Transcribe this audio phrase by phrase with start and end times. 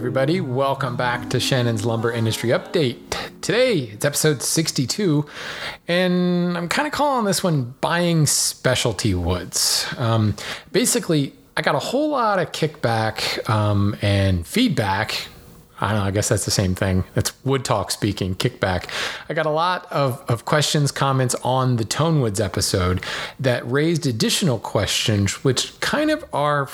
[0.00, 0.40] everybody.
[0.40, 2.96] Welcome back to Shannon's Lumber Industry Update.
[3.42, 5.26] Today, it's episode 62,
[5.88, 9.86] and I'm kind of calling this one Buying Specialty Woods.
[9.98, 10.36] Um,
[10.72, 15.28] basically, I got a whole lot of kickback um, and feedback
[15.82, 17.04] I don't know, I guess that's the same thing.
[17.14, 18.84] That's Wood Talk speaking, kickback.
[19.30, 23.02] I got a lot of, of questions, comments on the Tonewoods episode
[23.38, 26.66] that raised additional questions, which kind of are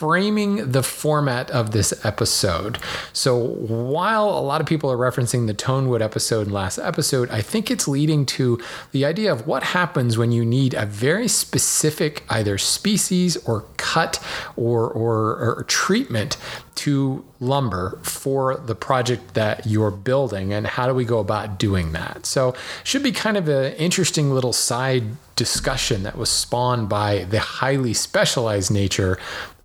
[0.00, 2.78] framing the format of this episode.
[3.12, 7.42] So while a lot of people are referencing the Tonewood episode and last episode, I
[7.42, 8.58] think it's leading to
[8.92, 14.24] the idea of what happens when you need a very specific either species or cut
[14.56, 16.38] or, or, or treatment
[16.76, 21.92] to lumber for the project that you're building and how do we go about doing
[21.92, 25.04] that so should be kind of an interesting little side
[25.36, 29.18] discussion that was spawned by the highly specialized nature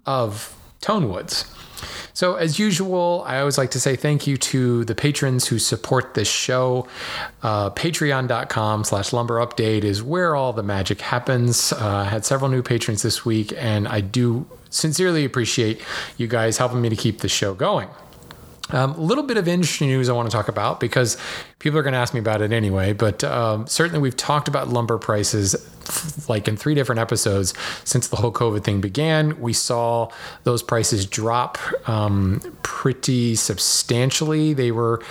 [0.06, 1.52] of Tonewoods.
[2.14, 6.14] So, as usual, I always like to say thank you to the patrons who support
[6.14, 6.88] this show.
[7.44, 11.74] Uh, Patreon.com slash lumber update is where all the magic happens.
[11.74, 15.82] Uh, I had several new patrons this week, and I do sincerely appreciate
[16.18, 17.90] you guys helping me to keep the show going.
[18.70, 21.18] A um, little bit of industry news I want to talk about because
[21.60, 22.94] people are going to ask me about it anyway.
[22.94, 25.56] But um, certainly, we've talked about lumber prices
[26.28, 27.54] like in three different episodes
[27.84, 29.40] since the whole COVID thing began.
[29.40, 30.10] We saw
[30.44, 34.54] those prices drop um, pretty substantially.
[34.54, 35.04] They were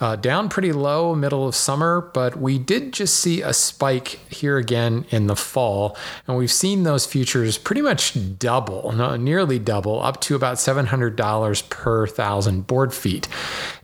[0.00, 4.56] uh, down pretty low middle of summer, but we did just see a spike here
[4.56, 5.96] again in the fall.
[6.26, 11.68] And we've seen those futures pretty much double, no, nearly double, up to about $700
[11.68, 13.28] per thousand board feet.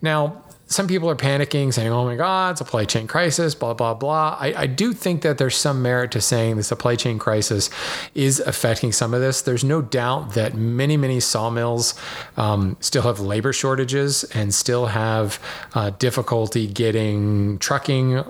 [0.00, 4.37] Now, some people are panicking, saying, oh my God, supply chain crisis, blah, blah, blah.
[4.38, 7.70] I, I, do think that there's some merit to saying the supply chain crisis
[8.15, 9.41] is affecting some of this.
[9.41, 11.94] There's no doubt that many, many sawmills
[12.37, 15.41] um, still have labor shortages and still have
[15.75, 18.22] uh, difficulty getting trucking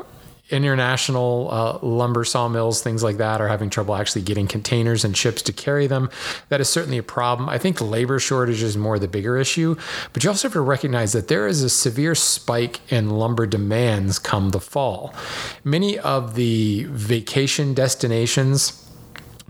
[0.50, 5.42] international uh, lumber sawmills, things like that, are having trouble actually getting containers and ships
[5.42, 6.10] to carry them.
[6.48, 7.48] That is certainly a problem.
[7.48, 9.76] I think labor shortage is more the bigger issue,
[10.12, 14.18] but you also have to recognize that there is a severe spike in lumber demands
[14.18, 15.14] come the fall.
[15.64, 18.87] Many of the vacation destinations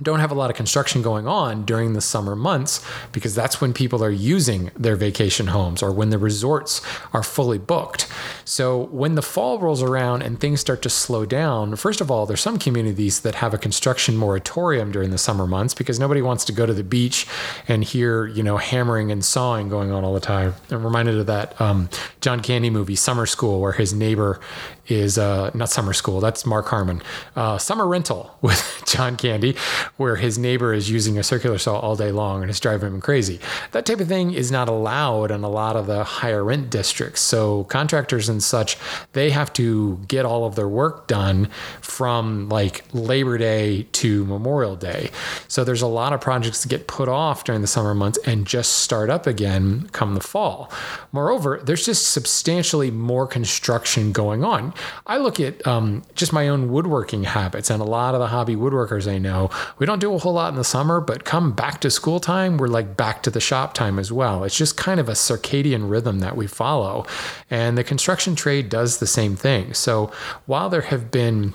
[0.03, 3.73] don't have a lot of construction going on during the summer months because that's when
[3.73, 6.81] people are using their vacation homes or when the resorts
[7.13, 8.09] are fully booked.
[8.45, 12.27] So when the fall rolls around and things start to slow down, first of all,
[12.27, 16.45] there's some communities that have a construction moratorium during the summer months because nobody wants
[16.47, 17.27] to go to the beach
[17.67, 20.55] and hear, you know, hammering and sawing going on all the time.
[20.71, 21.89] I'm reminded of that um,
[22.21, 24.41] John Candy movie, Summer School, where his neighbor
[24.89, 27.03] is uh, not Summer School, that's Mark Harmon,
[27.37, 29.57] uh, Summer Rental with John Candy,
[29.97, 33.01] where his neighbor is using a circular saw all day long and it's driving him
[33.01, 33.41] crazy.
[33.73, 37.21] That type of thing is not allowed in a lot of the higher rent districts.
[37.21, 38.77] So contractors and such,
[39.13, 41.49] they have to get all of their work done
[41.81, 45.11] from like Labor Day to Memorial Day.
[45.49, 48.47] So there's a lot of projects that get put off during the summer months and
[48.47, 50.71] just start up again come the fall.
[51.13, 54.73] Moreover, there's just substantially more construction going on.
[55.07, 58.57] I look at um, just my own woodworking habits and a lot of the hobby
[58.57, 59.51] woodworkers I know.
[59.79, 62.57] We don't do a whole lot in the summer, but come back to school time,
[62.57, 64.45] we're like back to the shop time as well.
[64.45, 67.07] It's just kind of a circadian rhythm that we follow.
[67.51, 69.75] And the construction trade does the same thing.
[69.75, 70.11] So
[70.47, 71.55] while there have been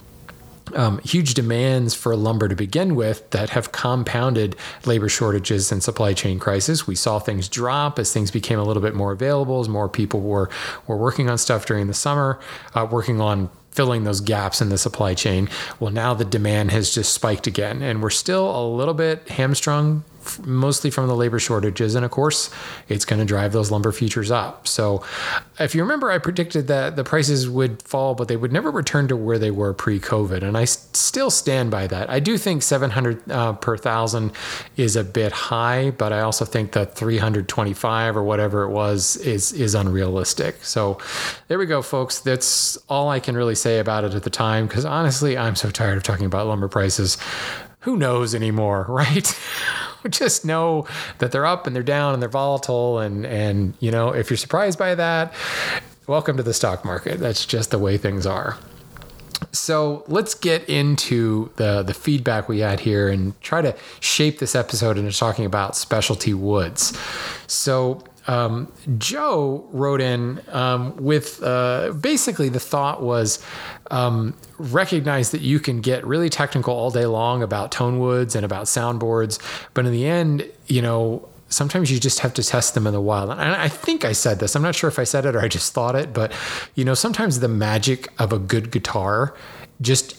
[0.76, 6.14] um, huge demands for lumber to begin with that have compounded labor shortages and supply
[6.14, 6.88] chain crisis.
[6.88, 10.22] We saw things drop as things became a little bit more available, as more people
[10.22, 10.50] were
[10.88, 12.40] were working on stuff during the summer,
[12.74, 15.50] uh, working on filling those gaps in the supply chain.
[15.80, 20.04] Well, now the demand has just spiked again, and we're still a little bit hamstrung
[20.46, 21.96] mostly from the labor shortages.
[21.96, 22.50] And of course,
[22.90, 24.68] it's going to drive those lumber futures up.
[24.68, 25.04] So,
[25.60, 29.08] if you remember, I predicted that the prices would fall, but they would never return
[29.10, 30.44] to where they were pre COVID.
[30.44, 32.10] And I still stand by that.
[32.10, 34.32] I do think 700 uh, per thousand
[34.78, 39.52] is a bit high, but I also think that 325 or whatever it was is,
[39.52, 40.64] is unrealistic.
[40.64, 40.98] So,
[41.48, 42.20] there we go, folks.
[42.20, 45.70] That's all I can really say about it at the time because honestly, I'm so
[45.70, 47.18] tired of talking about lumber prices.
[47.84, 49.40] Who knows anymore, right?
[50.10, 50.86] just know
[51.20, 53.00] that they're up and they're down and they're volatile.
[53.00, 55.34] And, and, you know, if you're surprised by that,
[56.08, 57.20] welcome to the stock market.
[57.20, 58.58] That's just the way things are.
[59.52, 64.56] So let's get into the the feedback we had here and try to shape this
[64.56, 66.98] episode into talking about specialty woods.
[67.48, 73.44] So um, Joe wrote in um, with uh, basically the thought was
[73.92, 78.46] um, recognize that you can get really technical all day long about tone woods and
[78.46, 79.40] about soundboards,
[79.74, 83.02] but in the end, you know, sometimes you just have to test them in the
[83.02, 83.30] wild.
[83.30, 84.56] And I think I said this.
[84.56, 86.32] I'm not sure if I said it or I just thought it, but
[86.76, 89.36] you know, sometimes the magic of a good guitar
[89.82, 90.18] just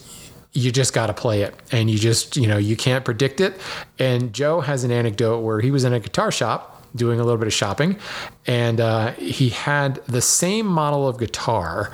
[0.55, 3.61] you just got to play it and you just you know you can't predict it
[3.99, 7.39] and joe has an anecdote where he was in a guitar shop doing a little
[7.39, 7.99] bit of shopping
[8.47, 11.93] and uh, he had the same model of guitar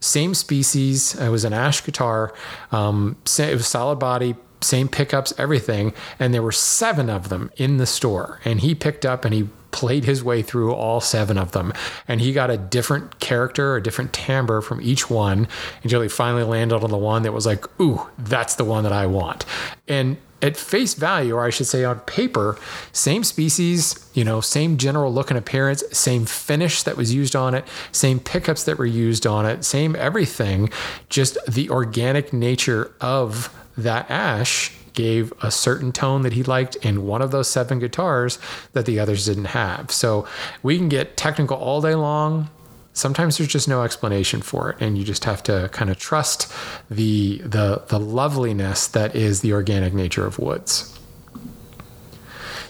[0.00, 2.34] same species it was an ash guitar
[2.70, 4.34] um, it was solid body
[4.64, 5.92] same pickups, everything.
[6.18, 8.40] And there were seven of them in the store.
[8.44, 11.72] And he picked up and he played his way through all seven of them.
[12.06, 15.48] And he got a different character, a different timbre from each one
[15.82, 18.92] until he finally landed on the one that was like, ooh, that's the one that
[18.92, 19.44] I want.
[19.88, 22.58] And at face value, or I should say on paper,
[22.92, 27.54] same species, you know, same general look and appearance, same finish that was used on
[27.54, 30.68] it, same pickups that were used on it, same everything,
[31.08, 37.06] just the organic nature of that Ash gave a certain tone that he liked in
[37.06, 38.38] one of those seven guitars
[38.72, 39.90] that the others didn't have.
[39.90, 40.26] So
[40.62, 42.50] we can get technical all day long.
[42.94, 46.52] Sometimes there's just no explanation for it, and you just have to kind of trust
[46.90, 50.98] the the the loveliness that is the organic nature of woods.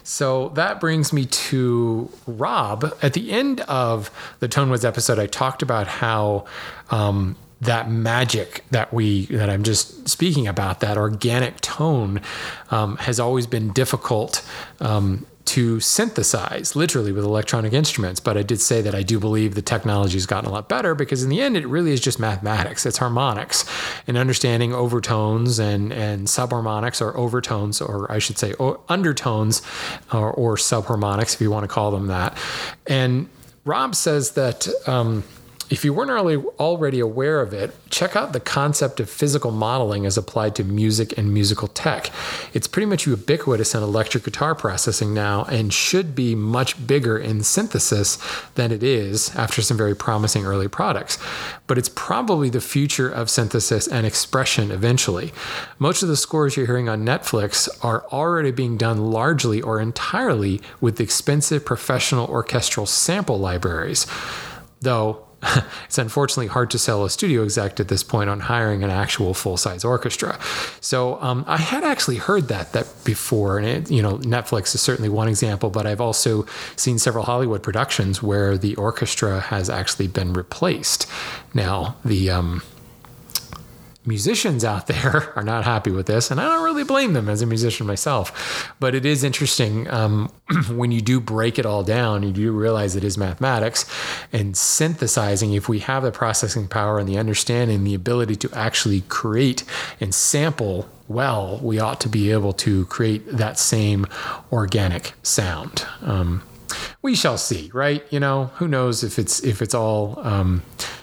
[0.04, 2.92] So that brings me to Rob.
[3.02, 4.10] At the end of
[4.40, 6.44] the Tone Woods episode, I talked about how
[6.90, 12.20] um, that magic that we that I'm just speaking about, that organic tone,
[12.70, 14.46] um, has always been difficult
[14.80, 18.21] um, to synthesize, literally with electronic instruments.
[18.21, 20.94] But I did say that I do believe the technology has gotten a lot better
[20.94, 22.87] because in the end, it really is just mathematics.
[22.87, 23.65] It's harmonics
[24.06, 28.55] and understanding overtones and and subharmonics or overtones, or I should say
[28.89, 29.62] undertones,
[30.12, 32.37] or, or subharmonics if you want to call them that.
[32.87, 33.29] And
[33.65, 34.69] Rob says that.
[34.87, 35.25] Um,
[35.72, 36.10] if you weren't
[36.60, 41.16] already aware of it, check out the concept of physical modeling as applied to music
[41.16, 42.10] and musical tech.
[42.52, 47.42] It's pretty much ubiquitous in electric guitar processing now and should be much bigger in
[47.42, 48.19] synthesis
[48.54, 51.16] than it is after some very promising early products.
[51.66, 55.32] But it's probably the future of synthesis and expression eventually.
[55.78, 60.60] Most of the scores you're hearing on Netflix are already being done largely or entirely
[60.82, 64.06] with expensive professional orchestral sample libraries.
[64.82, 65.28] Though
[65.85, 69.35] it's unfortunately hard to sell a studio exec at this point on hiring an actual
[69.35, 70.39] full size orchestra.
[70.81, 74.81] So um, I had actually heard that that before, and it, you know Netflix is
[74.81, 76.47] certainly one example, but I've also
[76.77, 81.09] seen several Hollywood productions where the orchestra has actually been replaced.
[81.55, 82.62] Now the um,
[84.04, 87.43] musicians out there are not happy with this, and I don't really blame them as
[87.43, 88.72] a musician myself.
[88.81, 90.31] But it is interesting um,
[90.70, 93.84] when you do break it all down, you do realize it is mathematics
[94.32, 95.52] and synthesizing.
[95.52, 99.64] If we have the processing power and the understanding, the ability to actually create
[100.00, 104.06] and sample well, we ought to be able to create that same
[104.50, 105.84] organic sound.
[106.00, 106.43] Um,
[107.02, 108.05] we shall see, right?
[108.10, 110.62] You know, who knows if it's if it's all um,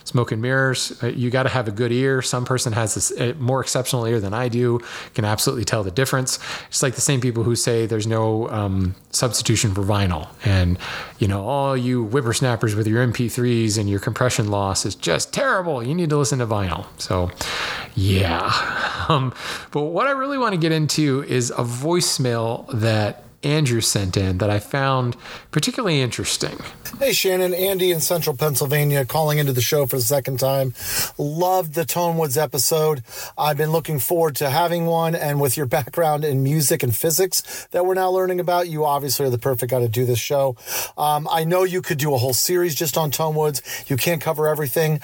[0.10, 1.02] smoke and mirrors.
[1.04, 2.22] Uh, you got to have a good ear.
[2.22, 4.80] Some person has this uh, more exceptional ear than I do,
[5.14, 6.40] can absolutely tell the difference.
[6.68, 10.28] It's like the same people who say there's no um, substitution for vinyl.
[10.44, 10.80] And,
[11.20, 15.84] you know, all you whippersnappers with your MP3s and your compression loss is just terrible.
[15.84, 16.88] You need to listen to vinyl.
[16.98, 17.32] So,
[17.96, 18.76] yeah.
[19.10, 19.34] Um,
[19.72, 24.38] but what I really want to get into is a voicemail that Andrew sent in
[24.40, 25.16] that I found
[25.52, 26.58] particularly interesting.
[27.00, 30.74] Hey, Shannon, Andy in central Pennsylvania calling into the show for the second time.
[31.18, 33.04] Loved the Tone Woods episode.
[33.38, 37.68] I've been looking forward to having one, and with your background in music and physics
[37.72, 40.58] that we're now learning about, you obviously are the perfect guy to do this show.
[40.98, 43.62] Um, I know you could do a whole series just on Tone Woods.
[43.88, 45.00] You can't cover everything.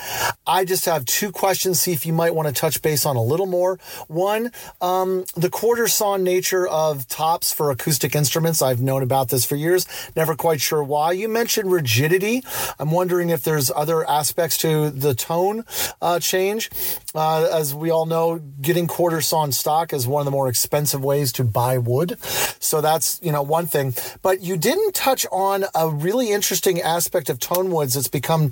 [0.46, 3.24] I just have two questions, see if you might want to touch base on a
[3.24, 3.80] little more.
[4.08, 4.52] One,
[4.82, 8.60] um, the quarter saw nature of tops for acoustic instruments instruments.
[8.64, 11.12] I've known about this for years, never quite sure why.
[11.12, 12.44] You mentioned rigidity.
[12.80, 15.64] I'm wondering if there's other aspects to the tone
[16.02, 16.72] uh, change.
[17.14, 21.04] Uh, as we all know, getting quarter sawn stock is one of the more expensive
[21.04, 22.18] ways to buy wood.
[22.60, 23.94] So that's, you know, one thing.
[24.24, 28.52] But you didn't touch on a really interesting aspect of tone woods that's become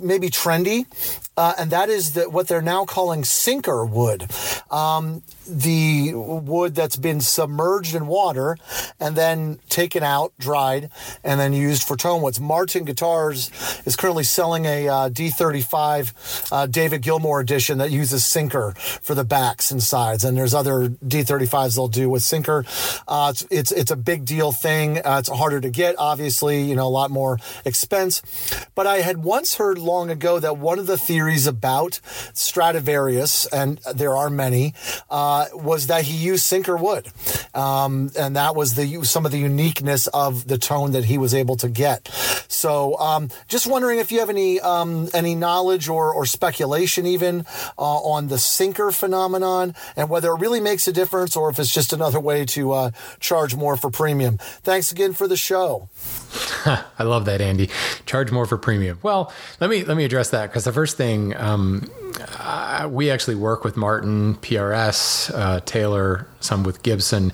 [0.00, 0.86] maybe trendy,
[1.36, 4.30] uh, and that is that what they're now calling sinker wood.
[4.70, 8.56] Um, the wood that's been submerged in water
[9.00, 10.90] and then taken out, dried,
[11.24, 12.40] and then used for tone woods.
[12.40, 13.50] Martin Guitars
[13.86, 19.24] is currently selling a uh, D35 uh, David Gilmour edition that uses sinker for the
[19.24, 22.64] backs and sides, and there's other D35s they'll do with sinker.
[23.06, 24.98] Uh, it's, it's, it's a big deal thing.
[24.98, 28.22] Uh, it's harder to get, obviously, you know, a lot more expense.
[28.74, 32.00] But I had once heard long ago that one of the theories about
[32.34, 34.74] Stradivarius, and there are many,
[35.10, 37.06] uh, was that he used sinker wood,
[37.54, 41.34] um, and that was the some of the uniqueness of the tone that he was
[41.34, 42.08] able to get.
[42.48, 47.46] So, um, just wondering if you have any um, any knowledge or, or speculation even
[47.78, 51.72] uh, on the sinker phenomenon and whether it really makes a difference or if it's
[51.72, 52.90] just another way to uh,
[53.20, 54.38] charge more for premium.
[54.38, 55.88] Thanks again for the show.
[56.98, 57.70] I love that, Andy.
[58.06, 58.98] Charge more for premium.
[59.02, 61.88] Well, let me let me address that because the first thing um,
[62.38, 67.32] uh, we actually work with Martin, PRS, uh, Taylor, some with Gibson.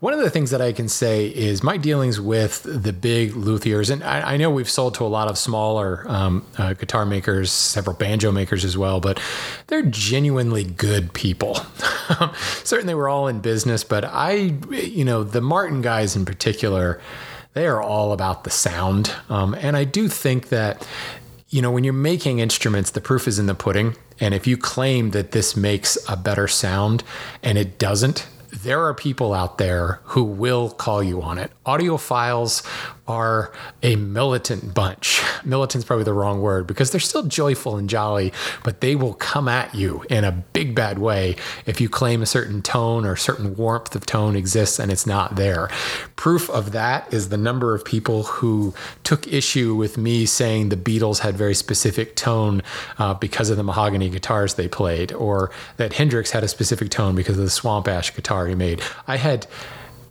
[0.00, 3.90] One of the things that I can say is my dealings with the big luthiers,
[3.90, 7.52] and I, I know we've sold to a lot of smaller um, uh, guitar makers,
[7.52, 9.20] several banjo makers as well, but
[9.66, 11.56] they're genuinely good people.
[12.64, 16.98] Certainly, we're all in business, but I, you know, the Martin guys in particular,
[17.52, 19.14] they are all about the sound.
[19.28, 20.86] Um, and I do think that
[21.50, 23.96] you know, when you're making instruments, the proof is in the pudding.
[24.20, 27.02] And if you claim that this makes a better sound
[27.42, 31.50] and it doesn't, there are people out there who will call you on it.
[31.64, 32.62] Audiophiles
[33.10, 33.52] are
[33.82, 35.20] a militant bunch.
[35.44, 39.48] Militant's probably the wrong word because they're still joyful and jolly, but they will come
[39.48, 41.34] at you in a big bad way
[41.66, 45.34] if you claim a certain tone or certain warmth of tone exists and it's not
[45.34, 45.68] there.
[46.14, 50.76] Proof of that is the number of people who took issue with me saying the
[50.76, 52.62] Beatles had very specific tone
[52.98, 57.16] uh, because of the mahogany guitars they played, or that Hendrix had a specific tone
[57.16, 58.80] because of the swamp ash guitar he made.
[59.08, 59.46] I had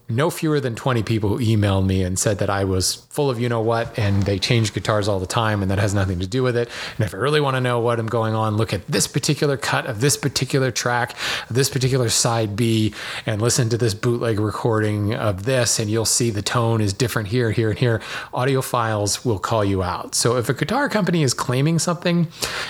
[0.10, 3.40] no fewer than 20 people who emailed me and said that I was full of
[3.40, 6.28] you know what and they change guitars all the time and that has nothing to
[6.28, 6.68] do with it.
[6.98, 9.56] And if I really want to know what I'm going on, look at this particular
[9.56, 11.16] cut of this particular track,
[11.50, 12.94] this particular side B,
[13.26, 17.30] and listen to this bootleg recording of this, and you'll see the tone is different
[17.30, 18.00] here, here, and here.
[18.34, 20.16] Audiophiles will call you out.
[20.16, 22.28] So if a guitar company is claiming something,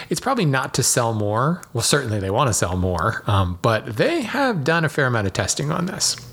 [0.09, 1.61] it's probably not to sell more.
[1.73, 5.27] Well, certainly they want to sell more, um, but they have done a fair amount
[5.27, 6.28] of testing on this.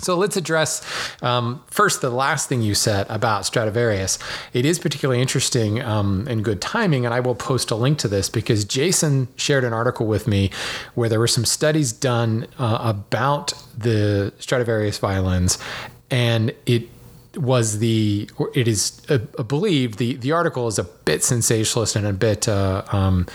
[0.00, 0.82] So let's address
[1.22, 4.18] um, first the last thing you said about Stradivarius.
[4.52, 8.08] It is particularly interesting um, and good timing, and I will post a link to
[8.08, 10.50] this because Jason shared an article with me
[10.94, 15.58] where there were some studies done uh, about the Stradivarius violins,
[16.10, 16.88] and it
[17.38, 22.12] was the it is uh, believed the the article is a bit sensationalist and a
[22.12, 23.26] bit uh, um,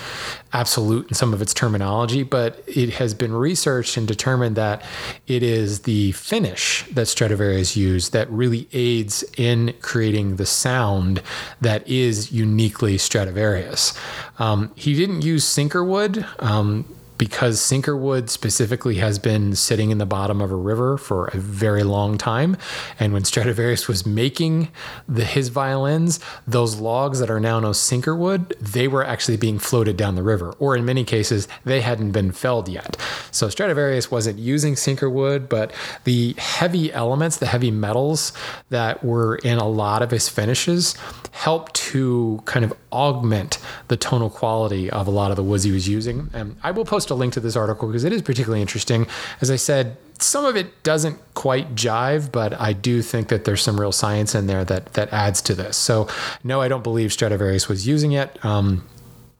[0.51, 4.83] absolute in some of its terminology, but it has been researched and determined that
[5.27, 11.21] it is the finish that Stradivarius used that really aids in creating the sound
[11.61, 13.93] that is uniquely Stradivarius.
[14.39, 16.25] Um, he didn't use sinker wood.
[16.39, 16.85] Um,
[17.23, 21.81] because sinkerwood specifically has been sitting in the bottom of a river for a very
[21.81, 22.57] long time.
[22.99, 24.67] And when Stradivarius was making
[25.07, 29.57] the, his violins, those logs that are now known as sinkerwood, they were actually being
[29.57, 32.97] floated down the river, or in many cases, they hadn't been felled yet.
[33.31, 35.71] So Stradivarius wasn't using sinkerwood, but
[36.03, 38.33] the heavy elements, the heavy metals
[38.69, 40.93] that were in a lot of his finishes
[41.31, 45.71] helped to kind of augment the tonal quality of a lot of the woods he
[45.71, 46.29] was using.
[46.33, 49.07] And I will post a link to this article because it is particularly interesting.
[49.39, 53.61] As I said, some of it doesn't quite jive, but I do think that there's
[53.61, 55.77] some real science in there that that adds to this.
[55.77, 56.07] So
[56.43, 58.43] no, I don't believe Stradivarius was using it.
[58.43, 58.87] Um,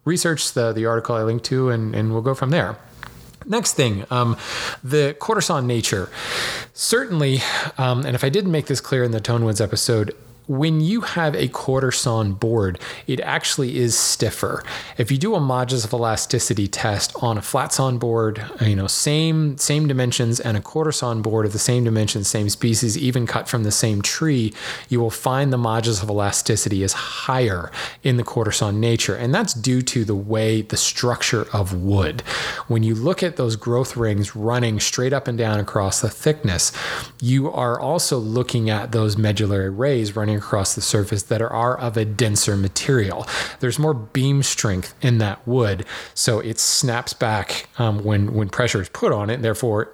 [0.05, 2.77] research the the article I linked to, and and we'll go from there.
[3.45, 4.37] Next thing, um,
[4.83, 6.09] the quartersaw nature.
[6.73, 7.41] Certainly,
[7.77, 10.15] um, and if I didn't make this clear in the Tonewoods episode,
[10.47, 14.63] when you have a quarter sawn board, it actually is stiffer.
[14.97, 18.87] If you do a modulus of elasticity test on a flat sawn board, you know,
[18.87, 23.25] same same dimensions and a quarter sawn board of the same dimensions, same species, even
[23.25, 24.53] cut from the same tree,
[24.89, 27.71] you will find the modulus of elasticity is higher
[28.03, 32.21] in the quarter sawn nature, and that's due to the way the structure of wood.
[32.67, 36.71] When you look at those growth rings running straight up and down across the thickness,
[37.21, 41.97] you are also looking at those medullary rays running across the surface that are of
[41.97, 43.27] a denser material.
[43.59, 48.81] There's more beam strength in that wood, so it snaps back um, when when pressure
[48.81, 49.41] is put on it.
[49.41, 49.91] Therefore,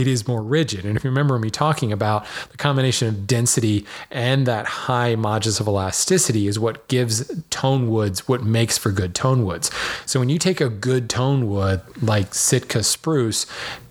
[0.00, 0.84] it is more rigid.
[0.84, 5.60] And if you remember me talking about the combination of density and that high modulus
[5.60, 9.70] of elasticity is what gives tone woods what makes for good tone woods.
[10.04, 13.46] So when you take a good tone wood like Sitka spruce,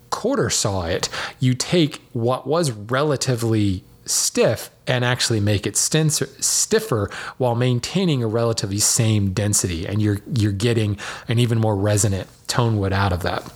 [0.09, 1.07] quarter saw it,
[1.39, 8.79] you take what was relatively stiff and actually make it stiffer while maintaining a relatively
[8.79, 10.97] same density and you're you're getting
[11.27, 13.51] an even more resonant tone wood out of that.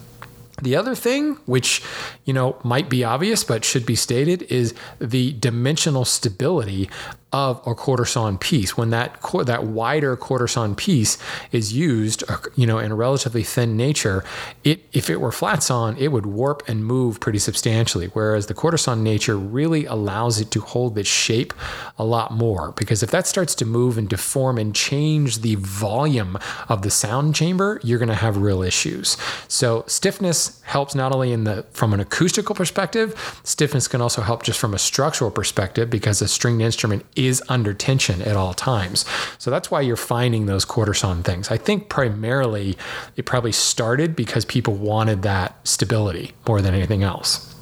[0.61, 1.83] The other thing, which
[2.25, 6.89] you know might be obvious but should be stated, is the dimensional stability
[7.33, 8.77] of a quarter sawn piece.
[8.77, 11.17] When that that wider quarter sawn piece
[11.51, 14.23] is used, uh, you know, in a relatively thin nature,
[14.63, 18.07] it if it were flat sawn, it would warp and move pretty substantially.
[18.07, 21.53] Whereas the quarter sawn nature really allows it to hold its shape
[21.97, 22.71] a lot more.
[22.71, 26.37] Because if that starts to move and deform and change the volume
[26.69, 29.17] of the sound chamber, you're going to have real issues.
[29.49, 34.43] So stiffness helps not only in the from an acoustical perspective, stiffness can also help
[34.43, 39.05] just from a structural perspective because a stringed instrument is under tension at all times.
[39.37, 41.49] So that's why you're finding those sawn things.
[41.49, 42.77] I think primarily
[43.15, 47.53] it probably started because people wanted that stability more than anything else.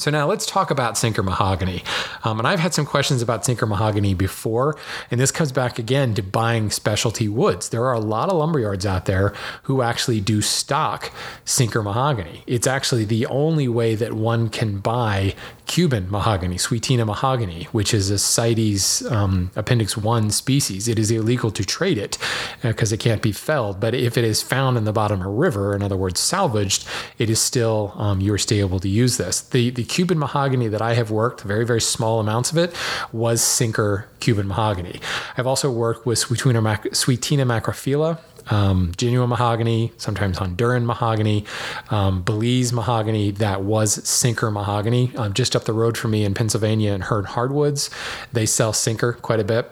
[0.00, 1.82] So now let's talk about sinker mahogany.
[2.24, 4.78] Um, and I've had some questions about sinker mahogany before,
[5.10, 7.68] and this comes back again to buying specialty woods.
[7.68, 11.12] There are a lot of lumberyards out there who actually do stock
[11.44, 12.44] sinker mahogany.
[12.46, 15.34] It's actually the only way that one can buy
[15.70, 20.88] Cuban mahogany, Swietenia mahogany, which is a CITES um, Appendix 1 species.
[20.88, 22.18] It is illegal to trade it
[22.60, 23.78] because uh, it can't be felled.
[23.78, 26.88] But if it is found in the bottom of a river, in other words, salvaged,
[27.18, 29.42] it is still, um, you're still able to use this.
[29.42, 32.74] The, the Cuban mahogany that I have worked, very, very small amounts of it,
[33.12, 35.00] was sinker Cuban mahogany.
[35.36, 38.18] I've also worked with Swietenia, Swietenia macrophylla,
[38.50, 41.44] um, genuine mahogany, sometimes Honduran mahogany,
[41.90, 45.12] um, Belize mahogany that was sinker mahogany.
[45.16, 47.90] Um, just up the road from me in Pennsylvania and Hearne Hardwoods,
[48.32, 49.70] they sell sinker quite a bit.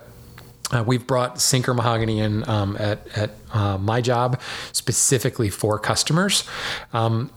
[0.70, 4.40] Uh, we've brought sinker mahogany in um, at, at uh, my job
[4.72, 6.44] specifically for customers.
[6.92, 7.30] Um,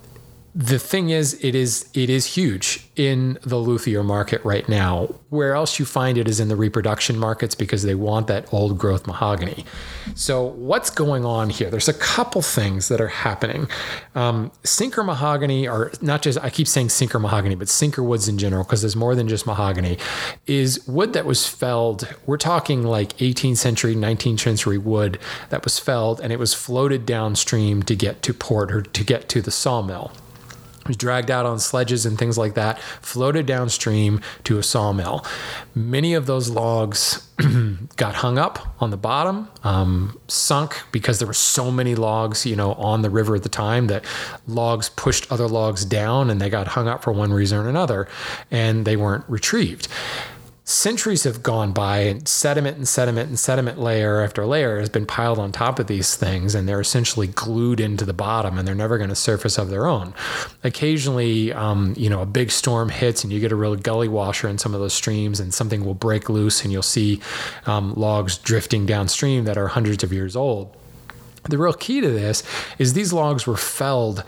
[0.53, 5.07] the thing is it is it is huge in the luthier market right now.
[5.29, 8.77] Where else you find it is in the reproduction markets because they want that old
[8.77, 9.65] growth mahogany.
[10.13, 11.69] So what's going on here?
[11.69, 13.69] There's a couple things that are happening.
[14.13, 18.37] Um, sinker mahogany or not just i keep saying sinker mahogany but sinker woods in
[18.37, 19.97] general because there's more than just mahogany
[20.47, 22.13] is wood that was felled.
[22.25, 25.17] We're talking like 18th century 19th century wood
[25.49, 29.29] that was felled and it was floated downstream to get to port or to get
[29.29, 30.11] to the sawmill
[30.87, 35.25] was dragged out on sledges and things like that, floated downstream to a sawmill.
[35.75, 37.27] Many of those logs
[37.95, 42.55] got hung up on the bottom, um, sunk because there were so many logs, you
[42.55, 44.05] know, on the river at the time that
[44.47, 48.07] logs pushed other logs down and they got hung up for one reason or another,
[48.49, 49.87] and they weren't retrieved
[50.63, 55.07] centuries have gone by and sediment and sediment and sediment layer after layer has been
[55.07, 58.75] piled on top of these things and they're essentially glued into the bottom and they're
[58.75, 60.13] never going to surface of their own.
[60.63, 64.47] Occasionally um, you know a big storm hits and you get a real gully washer
[64.47, 67.19] in some of those streams and something will break loose and you'll see
[67.65, 70.75] um, logs drifting downstream that are hundreds of years old.
[71.49, 72.43] The real key to this
[72.77, 74.23] is these logs were felled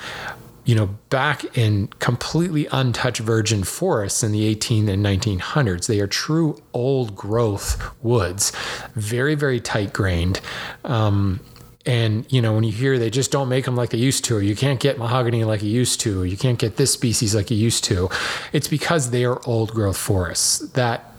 [0.65, 5.87] you know, back in completely untouched virgin forests in the 18 and 1900s.
[5.87, 8.51] They are true old growth woods,
[8.95, 10.39] very, very tight grained.
[10.85, 11.41] Um,
[11.85, 14.37] and you know when you hear they just don't make them like they used to
[14.37, 17.35] or you can't get mahogany like you used to or you can't get this species
[17.35, 18.09] like you used to
[18.53, 21.11] it's because they are old growth forests that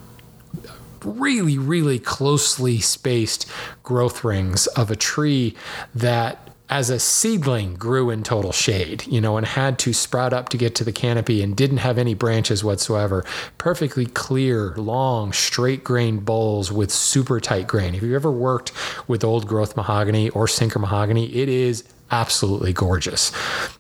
[1.05, 3.47] really really closely spaced
[3.83, 5.55] growth rings of a tree
[5.95, 10.49] that as a seedling grew in total shade, you know, and had to sprout up
[10.49, 13.25] to get to the canopy and didn't have any branches whatsoever.
[13.59, 17.95] Perfectly clear, long, straight grained boles with super tight grain.
[17.95, 18.73] If you've ever worked
[19.07, 23.31] with old growth mahogany or sinker mahogany, it is absolutely gorgeous.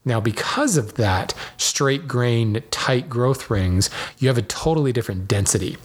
[0.05, 5.77] Now, because of that straight grain, tight growth rings, you have a totally different density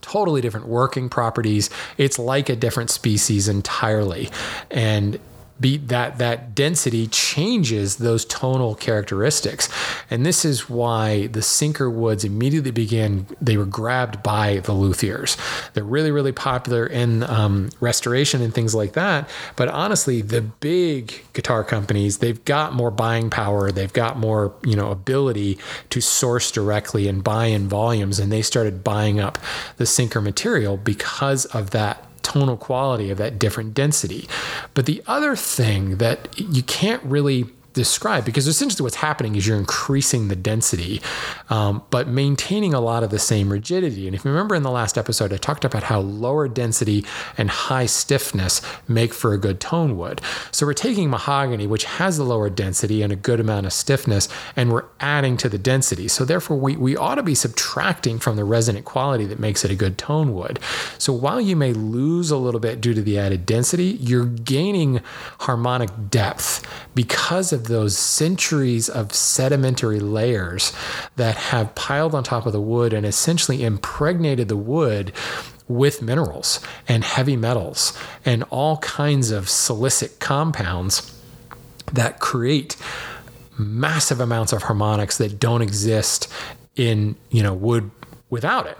[0.00, 1.68] totally different working properties.
[1.98, 4.30] It's like a different species entirely.
[4.70, 5.18] And
[5.60, 9.68] that that density changes those tonal characteristics.
[10.10, 15.36] And this is why the sinker woods immediately began they were grabbed by the luthiers.
[15.72, 19.28] They're really really popular in um, restoration and things like that.
[19.56, 23.70] But honestly the big guitar companies they've got more buying power.
[23.70, 25.58] They've got more you know ability
[25.90, 28.18] to source directly and buy in volumes.
[28.18, 29.38] And they started buying up
[29.76, 34.28] the sinker material because of that tonal quality of that different density.
[34.74, 39.58] But the other thing that you can't really describe because essentially what's happening is you're
[39.58, 41.02] increasing the density
[41.50, 44.06] um, but maintaining a lot of the same rigidity.
[44.06, 47.04] And if you remember in the last episode i talked about how lower density
[47.36, 50.20] and high stiffness make for a good tone wood.
[50.52, 54.28] So we're taking mahogany which has the lower density and a good amount of stiffness
[54.56, 56.08] and we're adding to the density.
[56.08, 59.70] So therefore we, we ought to be subtracting from the resonant quality that makes it
[59.70, 60.60] a good tone wood.
[60.98, 65.00] So while you may lose a little bit due to the added density you're gaining
[65.40, 70.72] harmonic depth because of those centuries of sedimentary layers
[71.16, 75.12] that have piled on top of the wood and essentially impregnated the wood
[75.68, 81.18] with minerals and heavy metals and all kinds of silicic compounds
[81.92, 82.76] that create
[83.58, 86.30] massive amounts of harmonics that don't exist
[86.76, 87.90] in you know wood
[88.30, 88.78] without it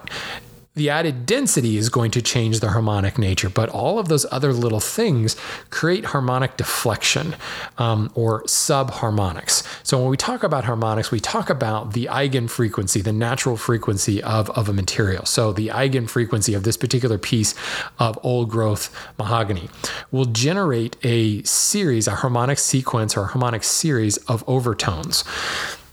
[0.74, 4.52] the added density is going to change the harmonic nature, but all of those other
[4.52, 5.36] little things
[5.70, 7.36] create harmonic deflection
[7.78, 9.64] um, or subharmonics.
[9.86, 14.50] So when we talk about harmonics, we talk about the eigenfrequency, the natural frequency of,
[14.50, 15.26] of a material.
[15.26, 17.54] So the eigenfrequency of this particular piece
[18.00, 19.70] of old growth mahogany
[20.10, 25.22] will generate a series, a harmonic sequence or a harmonic series of overtones.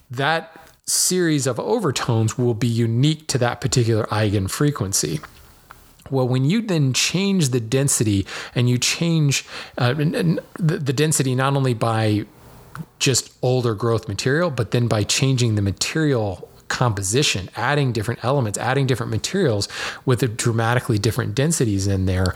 [0.09, 0.61] That
[0.91, 5.23] series of overtones will be unique to that particular eigenfrequency.
[6.10, 9.45] Well, when you then change the density and you change
[9.77, 12.25] uh, the density not only by
[12.99, 18.86] just older growth material, but then by changing the material composition, adding different elements, adding
[18.86, 19.69] different materials
[20.06, 22.36] with dramatically different densities in there,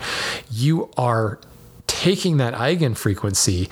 [0.50, 1.38] you are
[1.86, 3.68] taking that eigenfrequency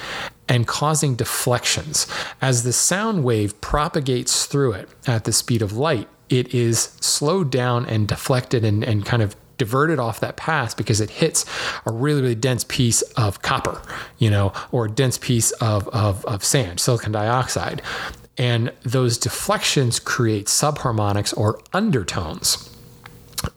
[0.49, 2.07] and causing deflections.
[2.41, 7.51] As the sound wave propagates through it at the speed of light, it is slowed
[7.51, 11.45] down and deflected and, and kind of diverted off that path because it hits
[11.87, 13.81] a really, really dense piece of copper,
[14.19, 17.81] you know, or a dense piece of, of, of sand, silicon dioxide.
[18.37, 22.69] And those deflections create subharmonics or undertones.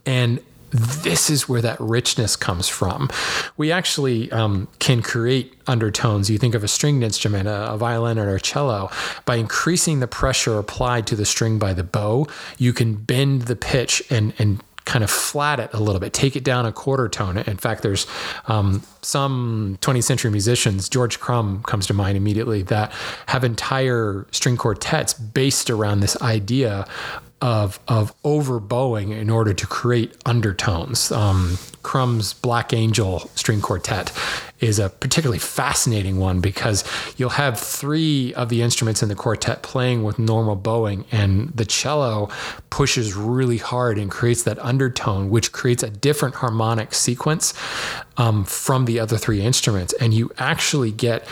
[0.05, 0.39] And
[0.77, 3.09] this is where that richness comes from.
[3.57, 6.29] We actually um, can create undertones.
[6.29, 8.89] You think of a stringed instrument, a, a, violin or a cello,
[9.25, 13.55] by increasing the pressure applied to the string by the bow, you can bend the
[13.55, 17.09] pitch and, and kind of flat it a little bit, take it down a quarter
[17.09, 17.37] tone.
[17.37, 18.07] In fact, there's
[18.47, 22.93] um, some 20th century musicians, George Crumb comes to mind immediately, that
[23.27, 26.87] have entire string quartets based around this idea
[27.41, 31.11] of of overbowing in order to create undertones.
[31.11, 34.11] Um, Crumb's Black Angel string quartet
[34.59, 36.83] is a particularly fascinating one because
[37.15, 41.63] you'll have three of the instruments in the quartet playing with normal bowing, and the
[41.65, 42.29] cello
[42.71, 47.53] pushes really hard and creates that undertone, which creates a different harmonic sequence
[48.17, 51.25] um, from the other three instruments, and you actually get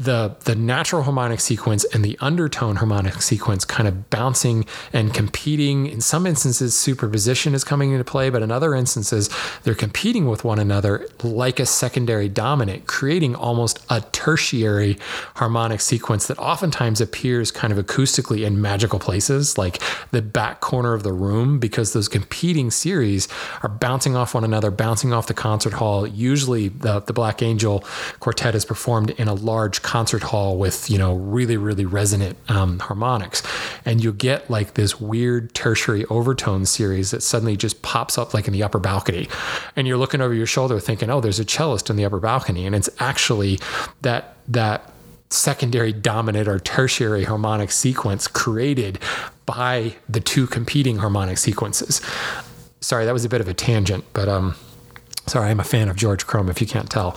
[0.00, 5.86] the the natural harmonic sequence and the undertone harmonic sequence kind of bouncing and competing.
[5.86, 9.28] In some instances, superposition is coming into play, but in other instances,
[9.62, 14.98] they're competing with one another like a secondary dominant, creating almost a tertiary
[15.34, 19.82] harmonic sequence that oftentimes appears kind of acoustically in magical places, like
[20.12, 23.28] the back corner of the room, because those competing series
[23.62, 26.06] are bouncing off one another, bouncing off the concert hall.
[26.06, 27.84] Usually, the the Black Angel
[28.20, 32.78] Quartet is performed in a large concert hall with you know really really resonant um,
[32.78, 33.42] harmonics.
[33.84, 38.46] And you get like this weird tertiary overtone series that suddenly just pops up like
[38.46, 39.28] in the upper balcony.
[39.74, 42.66] And you're looking over your shoulder thinking oh there's a cellist in the upper balcony.
[42.66, 43.58] And it's actually
[44.02, 44.92] that that
[45.28, 49.00] secondary dominant or tertiary harmonic sequence created
[49.44, 52.00] by the two competing harmonic sequences.
[52.80, 54.54] Sorry that was a bit of a tangent but um
[55.26, 57.16] sorry i'm a fan of george crumb if you can't tell.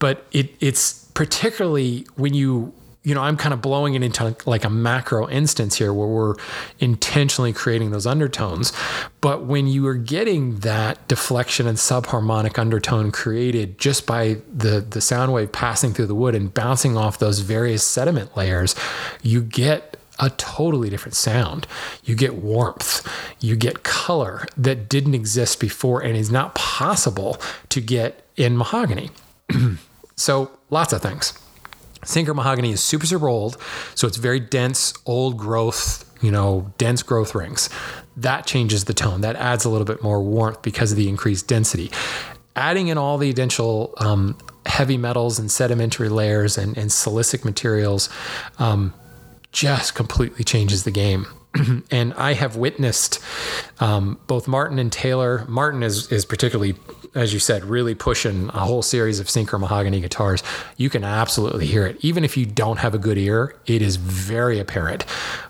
[0.00, 4.64] But it it's particularly when you you know, I'm kind of blowing it into like
[4.64, 6.34] a macro instance here where we're
[6.78, 8.72] intentionally creating those undertones.
[9.20, 15.00] But when you are getting that deflection and subharmonic undertone created just by the, the
[15.00, 18.76] sound wave passing through the wood and bouncing off those various sediment layers,
[19.22, 21.66] you get a totally different sound.
[22.04, 23.08] You get warmth,
[23.40, 29.10] you get color that didn't exist before and is not possible to get in mahogany.
[30.18, 31.32] So lots of things.
[32.04, 33.56] Sinker mahogany is super, super old.
[33.94, 37.70] So it's very dense, old growth, you know, dense growth rings.
[38.16, 39.20] That changes the tone.
[39.20, 41.90] That adds a little bit more warmth because of the increased density.
[42.56, 48.08] Adding in all the additional um, heavy metals and sedimentary layers and, and silicic materials
[48.58, 48.92] um,
[49.52, 51.26] just completely changes the game.
[51.90, 53.20] and I have witnessed
[53.80, 55.44] um, both Martin and Taylor.
[55.48, 56.74] Martin is is particularly
[57.14, 60.42] as you said, really pushing a whole series of Sinker mahogany guitars,
[60.76, 61.96] you can absolutely hear it.
[62.00, 65.04] Even if you don't have a good ear, it is very apparent.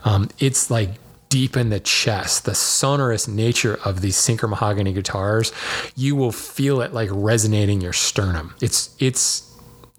[0.04, 0.90] Um, it's like
[1.28, 5.52] deep in the chest, the sonorous nature of these Sinker mahogany guitars,
[5.94, 8.54] you will feel it like resonating your sternum.
[8.60, 9.44] It's it's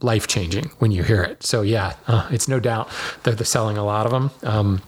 [0.01, 1.43] life changing when you hear it.
[1.43, 2.89] So yeah, uh, it's no doubt
[3.23, 4.31] that they're selling a lot of them.
[4.43, 4.81] Um,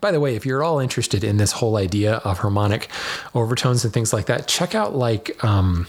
[0.00, 2.88] by the way, if you're all interested in this whole idea of harmonic
[3.34, 5.86] overtones and things like that, check out like um,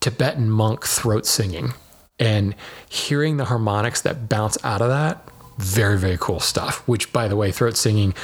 [0.00, 1.72] Tibetan monk throat singing
[2.18, 2.54] and
[2.88, 5.26] hearing the harmonics that bounce out of that.
[5.58, 6.86] Very, very cool stuff.
[6.88, 8.14] Which, by the way, throat singing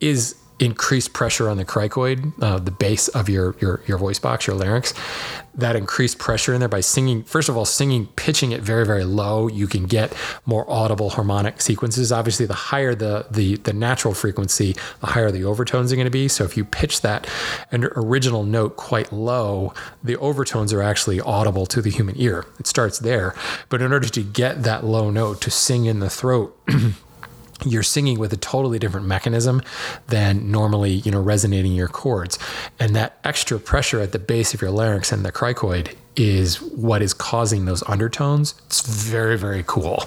[0.00, 4.46] is increased pressure on the cricoid, uh, the base of your, your your voice box,
[4.46, 4.94] your larynx.
[5.54, 7.24] That increased pressure in there by singing.
[7.24, 10.14] First of all, singing, pitching it very very low, you can get
[10.44, 12.12] more audible harmonic sequences.
[12.12, 16.10] Obviously, the higher the the the natural frequency, the higher the overtones are going to
[16.10, 16.28] be.
[16.28, 17.26] So if you pitch that
[17.70, 22.46] an original note quite low, the overtones are actually audible to the human ear.
[22.58, 23.34] It starts there,
[23.68, 26.58] but in order to get that low note to sing in the throat.
[27.64, 29.62] you're singing with a totally different mechanism
[30.08, 32.38] than normally, you know, resonating your cords.
[32.78, 37.02] And that extra pressure at the base of your larynx and the cricoid is what
[37.02, 38.54] is causing those undertones.
[38.66, 40.04] It's very, very cool.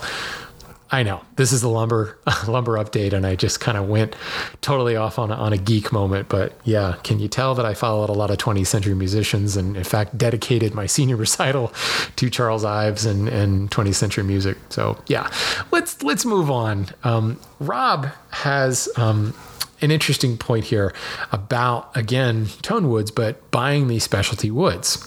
[0.91, 4.15] I know this is a lumber lumber update, and I just kind of went
[4.61, 6.29] totally off on a, on a geek moment.
[6.29, 9.77] But yeah, can you tell that I followed a lot of 20th century musicians, and
[9.77, 11.73] in fact dedicated my senior recital
[12.15, 14.57] to Charles Ives and, and 20th century music.
[14.69, 15.31] So yeah,
[15.71, 16.87] let's let's move on.
[17.03, 19.33] Um, Rob has um,
[19.81, 20.93] an interesting point here
[21.31, 25.05] about again tone woods, but buying these specialty woods.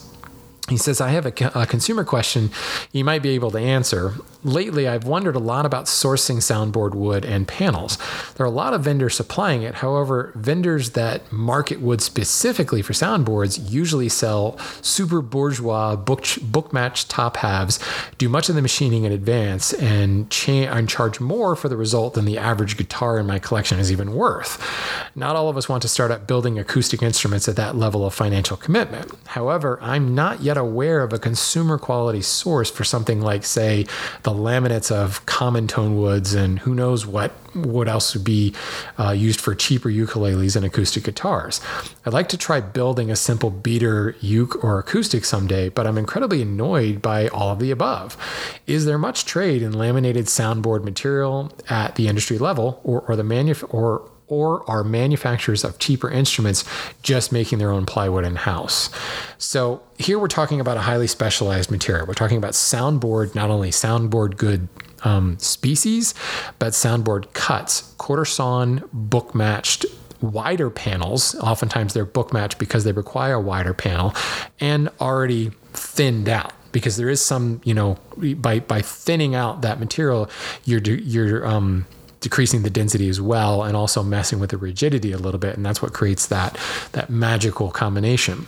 [0.69, 2.49] He says, I have a, a, consumer question
[2.93, 4.13] you might be able to answer.
[4.45, 7.97] Lately, I've wondered a lot about sourcing soundboard wood and panels.
[8.35, 9.75] There are a lot of vendors supplying it.
[9.75, 17.09] However, vendors that market wood specifically for soundboards usually sell super bourgeois book, book match
[17.09, 17.77] top halves,
[18.17, 22.13] do much of the machining in advance, and, cha- and charge more for the result
[22.13, 24.65] than the average guitar in my collection is even worth.
[25.13, 28.13] Not all of us want to start up building acoustic instruments at that level of
[28.13, 29.11] financial commitment.
[29.27, 33.85] However, I'm not yet aware of a consumer quality source for something like, say,
[34.23, 38.53] the laminates of common tone woods and who knows what what else would be
[38.97, 41.61] uh, used for cheaper ukuleles and acoustic guitars.
[42.03, 46.41] I'd like to try building a simple beater uke or acoustic someday, but I'm incredibly
[46.41, 48.17] annoyed by all of the above.
[48.65, 53.23] Is there much trade in laminated soundboard material at the industry level, or, or the
[53.23, 56.65] manuf- or or are manufacturers of cheaper instruments
[57.03, 58.89] just making their own plywood in house?
[59.37, 62.07] So, here we're talking about a highly specialized material.
[62.07, 64.67] We're talking about soundboard, not only soundboard good
[65.03, 66.15] um, species,
[66.57, 69.85] but soundboard cuts, quarter sawn, book matched
[70.21, 71.35] wider panels.
[71.35, 74.15] Oftentimes they're book matched because they require a wider panel
[74.59, 79.79] and already thinned out because there is some, you know, by by thinning out that
[79.79, 80.29] material,
[80.65, 81.85] you're you're um,
[82.23, 85.65] decreasing the density as well and also messing with the rigidity a little bit and
[85.65, 86.57] that's what creates that
[86.93, 88.47] that magical combination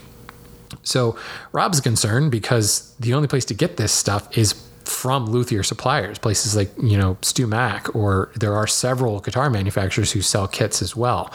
[0.82, 1.18] so
[1.52, 4.54] rob's concerned because the only place to get this stuff is
[4.86, 10.22] from luthier suppliers places like you know StewMac or there are several guitar manufacturers who
[10.22, 11.34] sell kits as well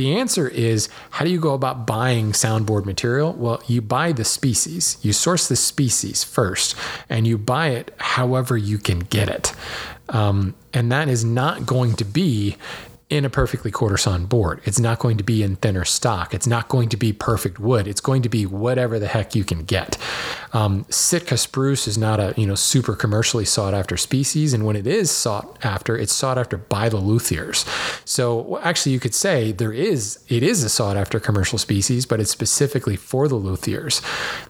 [0.00, 3.34] the answer is how do you go about buying soundboard material?
[3.34, 6.74] Well, you buy the species, you source the species first,
[7.10, 9.52] and you buy it however you can get it.
[10.10, 12.56] Um, and that is not going to be
[13.10, 14.60] in a perfectly quarter sawn board.
[14.64, 16.32] It's not going to be in thinner stock.
[16.32, 17.88] It's not going to be perfect wood.
[17.88, 19.98] It's going to be whatever the heck you can get.
[20.52, 24.76] Um, Sitka spruce is not a you know super commercially sought after species, and when
[24.76, 27.66] it is sought after, it's sought after by the luthiers.
[28.06, 32.20] So actually, you could say there is it is a sought after commercial species, but
[32.20, 34.00] it's specifically for the luthiers.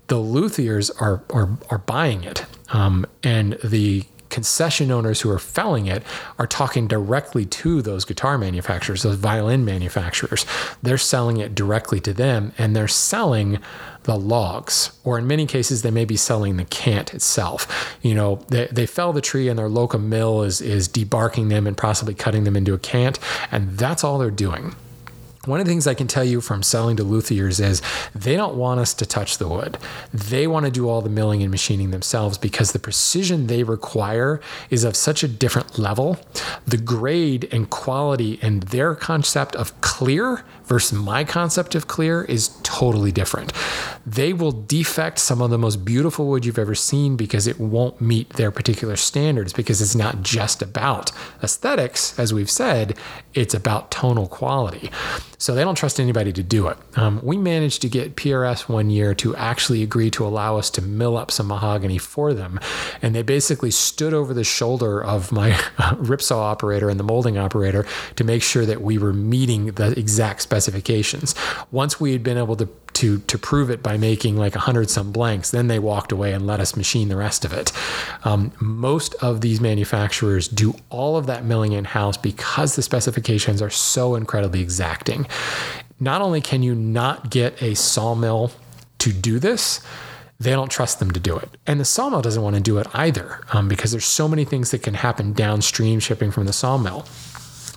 [0.08, 2.44] The luthiers are are, are buying it,
[2.74, 6.02] um, and the concession owners who are felling it
[6.38, 10.46] are talking directly to those guitar manufacturers, those violin manufacturers.
[10.82, 13.58] They're selling it directly to them and they're selling
[14.04, 17.98] the logs, or in many cases, they may be selling the cant itself.
[18.00, 21.66] You know, they, they fell the tree and their local mill is, is debarking them
[21.66, 23.18] and possibly cutting them into a cant,
[23.52, 24.74] and that's all they're doing.
[25.46, 27.80] One of the things I can tell you from selling to luthiers is
[28.14, 29.78] they don't want us to touch the wood.
[30.12, 34.42] They want to do all the milling and machining themselves because the precision they require
[34.68, 36.18] is of such a different level.
[36.66, 42.50] The grade and quality and their concept of clear versus my concept of clear is
[42.62, 43.54] totally different.
[44.04, 47.98] They will defect some of the most beautiful wood you've ever seen because it won't
[47.98, 52.98] meet their particular standards because it's not just about aesthetics, as we've said,
[53.32, 54.90] it's about tonal quality.
[55.40, 56.76] So they don't trust anybody to do it.
[56.96, 60.82] Um, we managed to get PRS one year to actually agree to allow us to
[60.82, 62.60] mill up some mahogany for them.
[63.00, 67.86] And they basically stood over the shoulder of my ripsaw operator and the molding operator
[68.16, 71.34] to make sure that we were meeting the exact specifications.
[71.70, 74.90] Once we had been able to to to prove it by making like a hundred
[74.90, 75.50] some blanks.
[75.50, 77.72] Then they walked away and let us machine the rest of it.
[78.24, 83.62] Um, most of these manufacturers do all of that milling in house because the specifications
[83.62, 85.26] are so incredibly exacting.
[85.98, 88.52] Not only can you not get a sawmill
[88.98, 89.80] to do this,
[90.38, 91.50] they don't trust them to do it.
[91.66, 94.70] And the sawmill doesn't want to do it either um, because there's so many things
[94.70, 97.02] that can happen downstream shipping from the sawmill.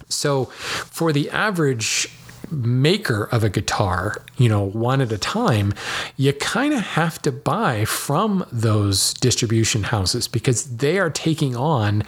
[0.08, 2.08] So for the average
[2.52, 5.74] maker of a guitar, you know, one at a time,
[6.18, 12.04] you kind of have to buy from those distribution houses because they are taking on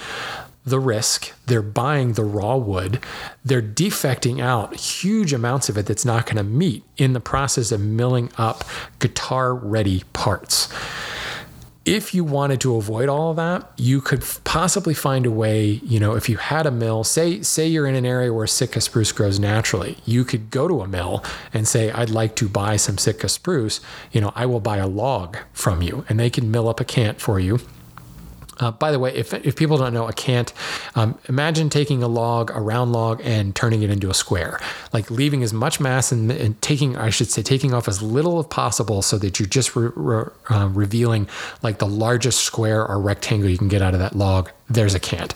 [0.66, 1.32] the risk.
[1.46, 3.00] They're buying the raw wood.
[3.44, 7.72] They're defecting out huge amounts of it that's not going to meet in the process
[7.72, 8.64] of milling up
[9.00, 10.70] guitar ready parts
[11.86, 16.00] if you wanted to avoid all of that, you could possibly find a way, you
[16.00, 19.12] know, if you had a mill, say say you're in an area where Sitka spruce
[19.12, 22.98] grows naturally, you could go to a mill and say I'd like to buy some
[22.98, 26.68] Sitka spruce, you know, I will buy a log from you and they can mill
[26.68, 27.60] up a cant for you
[28.60, 30.54] uh, by the way, if, if people don't know a cant,
[30.96, 34.60] um, imagine taking a log, a round log, and turning it into a square,
[34.94, 38.46] like leaving as much mass and, taking, I should say, taking off as little as
[38.48, 41.28] possible so that you're just re- re- uh, revealing
[41.62, 44.50] like the largest square or rectangle you can get out of that log.
[44.70, 45.34] There's a cant.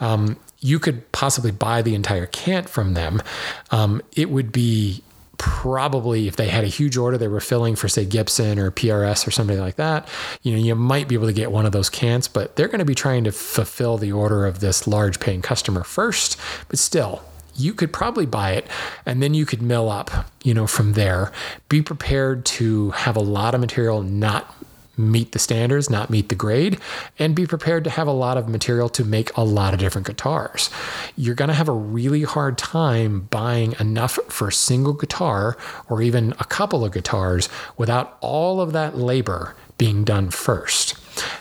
[0.00, 3.22] Um, you could possibly buy the entire cant from them.
[3.70, 5.02] Um, it would be
[5.38, 9.26] probably if they had a huge order they were filling for say Gibson or PRS
[9.26, 10.08] or somebody like that,
[10.42, 12.80] you know, you might be able to get one of those cants, but they're going
[12.80, 16.38] to be trying to fulfill the order of this large paying customer first.
[16.68, 17.22] But still,
[17.54, 18.66] you could probably buy it
[19.06, 20.10] and then you could mill up,
[20.42, 21.32] you know, from there.
[21.68, 24.54] Be prepared to have a lot of material not
[24.98, 26.78] meet the standards, not meet the grade,
[27.18, 30.06] and be prepared to have a lot of material to make a lot of different
[30.06, 30.70] guitars.
[31.16, 35.56] You're going to have a really hard time buying enough for a single guitar
[35.88, 40.94] or even a couple of guitars without all of that labor being done first.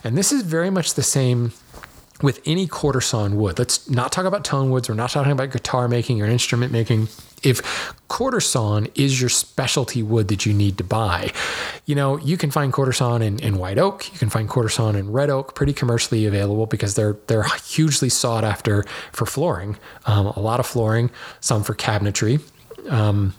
[0.03, 1.51] And this is very much the same
[2.21, 3.59] with any quarter sawn wood.
[3.59, 4.89] Let's not talk about tone woods.
[4.89, 7.09] We're not talking about guitar making or instrument making.
[7.43, 11.31] If quarter sawn is your specialty wood that you need to buy,
[11.85, 14.11] you know, you can find quarter sawn in, in white oak.
[14.11, 18.09] You can find quarter sawn in red oak, pretty commercially available because they're they're hugely
[18.09, 19.77] sought after for flooring.
[20.05, 22.41] Um, a lot of flooring, some for cabinetry.
[22.89, 23.35] Um,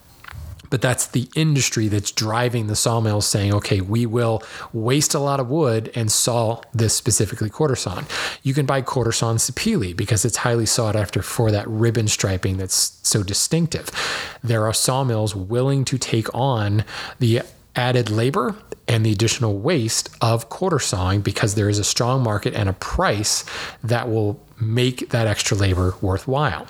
[0.70, 5.40] but that's the industry that's driving the sawmills saying, okay, we will waste a lot
[5.40, 8.07] of wood and saw this specifically quarter sawn.
[8.42, 12.57] You can buy quarter sawn sapele because it's highly sought after for that ribbon striping
[12.57, 13.90] that's so distinctive.
[14.42, 16.85] There are sawmills willing to take on
[17.18, 17.42] the
[17.76, 18.57] added labor
[18.88, 22.72] and the additional waste of quarter sawing because there is a strong market and a
[22.72, 23.44] price
[23.85, 26.66] that will make that extra labor worthwhile.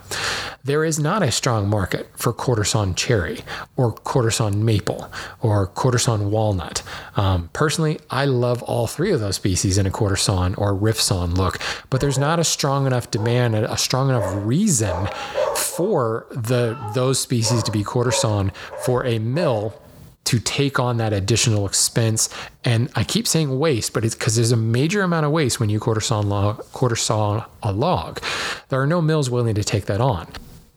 [0.64, 2.32] There is not a strong market for
[2.64, 3.40] sawn cherry
[3.76, 3.92] or
[4.30, 5.66] sawn maple or
[5.98, 6.82] sawn walnut.
[7.16, 11.34] Um, personally, I love all three of those species in a sawn or rift sawn
[11.34, 11.58] look,
[11.90, 15.08] but there's not a strong enough demand, a strong enough reason
[15.56, 18.52] for the those species to be sawn
[18.84, 19.80] for a mill
[20.28, 22.28] to take on that additional expense.
[22.62, 25.70] And I keep saying waste, but it's because there's a major amount of waste when
[25.70, 28.20] you quarter saw, a log.
[28.68, 30.28] There are no mills willing to take that on.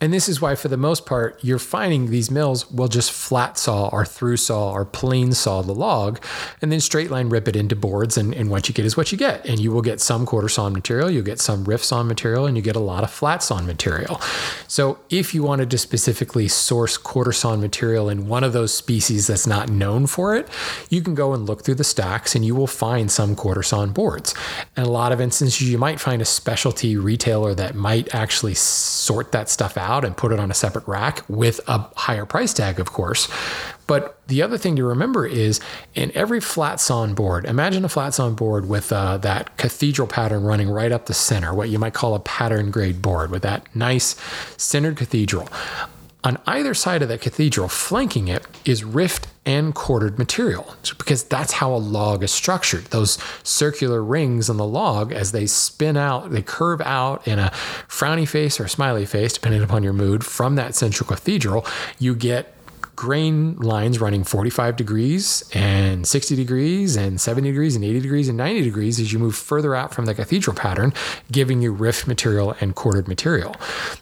[0.01, 3.59] And this is why, for the most part, you're finding these mills will just flat
[3.59, 6.19] saw or through saw or plane saw the log
[6.59, 8.17] and then straight line rip it into boards.
[8.17, 9.45] And, and what you get is what you get.
[9.45, 12.57] And you will get some quarter sawn material, you'll get some rift sawn material, and
[12.57, 14.19] you get a lot of flat sawn material.
[14.67, 19.27] So if you wanted to specifically source quarter sawn material in one of those species
[19.27, 20.49] that's not known for it,
[20.89, 23.91] you can go and look through the stacks and you will find some quarter sawn
[23.91, 24.33] boards.
[24.75, 29.31] And a lot of instances, you might find a specialty retailer that might actually sort
[29.31, 32.53] that stuff out out and put it on a separate rack with a higher price
[32.53, 33.27] tag, of course.
[33.87, 35.59] But the other thing to remember is
[35.95, 40.43] in every flat sawn board, imagine a flat sawn board with uh, that cathedral pattern
[40.43, 43.67] running right up the center, what you might call a pattern grade board with that
[43.75, 44.15] nice
[44.55, 45.49] centered cathedral.
[46.23, 51.53] On either side of that cathedral, flanking it, is rift and quartered material because that's
[51.53, 52.85] how a log is structured.
[52.85, 57.49] Those circular rings on the log, as they spin out, they curve out in a
[57.87, 61.65] frowny face or smiley face, depending upon your mood, from that central cathedral,
[61.97, 62.53] you get
[63.01, 68.37] grain lines running 45 degrees and 60 degrees and 70 degrees and 80 degrees and
[68.37, 70.93] 90 degrees as you move further out from the cathedral pattern,
[71.31, 73.55] giving you rift material and quartered material.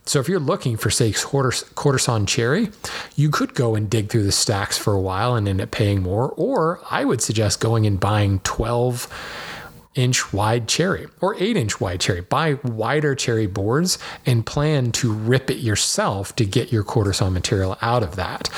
[0.06, 2.72] So if you're looking for, say, quarter, quarter sawn cherry,
[3.16, 6.04] you could go and dig through the stacks for a while and end up paying
[6.04, 6.34] more.
[6.36, 9.08] Or I would suggest going and buying 12
[9.96, 12.22] inch wide cherry or eight inch wide cherry.
[12.22, 17.30] Buy wider cherry boards and plan to rip it yourself to get your quarter saw
[17.30, 18.50] material out of that.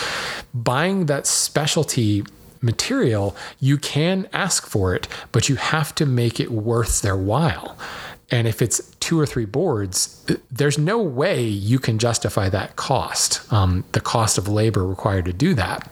[0.53, 2.23] Buying that specialty
[2.61, 7.77] material, you can ask for it, but you have to make it worth their while.
[8.29, 13.51] And if it's two or three boards, there's no way you can justify that cost,
[13.51, 15.89] um, the cost of labor required to do that.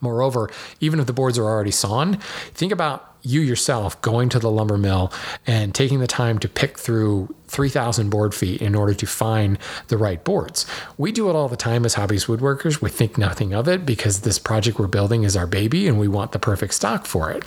[0.00, 0.50] Moreover,
[0.80, 2.16] even if the boards are already sawn,
[2.54, 5.12] think about you yourself going to the lumber mill
[5.46, 9.58] and taking the time to pick through 3,000 board feet in order to find
[9.88, 10.66] the right boards.
[10.96, 12.80] We do it all the time as hobbyist woodworkers.
[12.80, 16.08] We think nothing of it because this project we're building is our baby and we
[16.08, 17.44] want the perfect stock for it.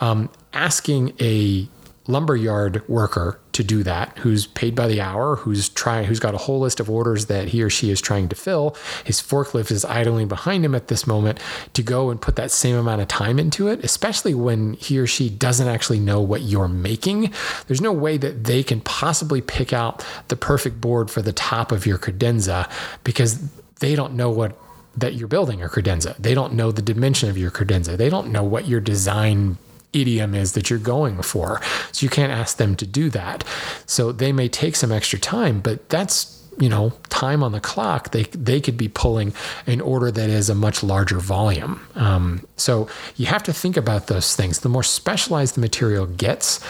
[0.00, 1.68] Um, asking a
[2.08, 6.38] lumberyard worker to do that who's paid by the hour who's trying who's got a
[6.38, 9.84] whole list of orders that he or she is trying to fill his forklift is
[9.84, 11.38] idling behind him at this moment
[11.74, 15.06] to go and put that same amount of time into it especially when he or
[15.06, 17.32] she doesn't actually know what you're making
[17.66, 21.70] there's no way that they can possibly pick out the perfect board for the top
[21.72, 22.70] of your credenza
[23.04, 23.38] because
[23.80, 24.58] they don't know what
[24.96, 26.16] that you're building a credenza.
[26.16, 27.96] They don't know the dimension of your credenza.
[27.96, 29.58] They don't know what your design
[29.92, 31.60] idiom is that you're going for.
[31.92, 33.44] So you can't ask them to do that.
[33.86, 38.10] So they may take some extra time, but that's you know time on the clock.
[38.10, 39.32] They they could be pulling
[39.66, 41.80] an order that is a much larger volume.
[41.94, 44.60] Um, so you have to think about those things.
[44.60, 46.64] The more specialized the material gets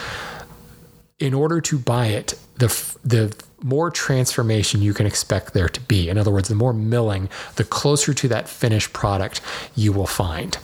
[1.19, 2.67] in order to buy it the
[3.03, 6.07] the more transformation you can expect there to be.
[6.07, 9.41] In other words the more milling the closer to that finished product
[9.75, 10.57] you will find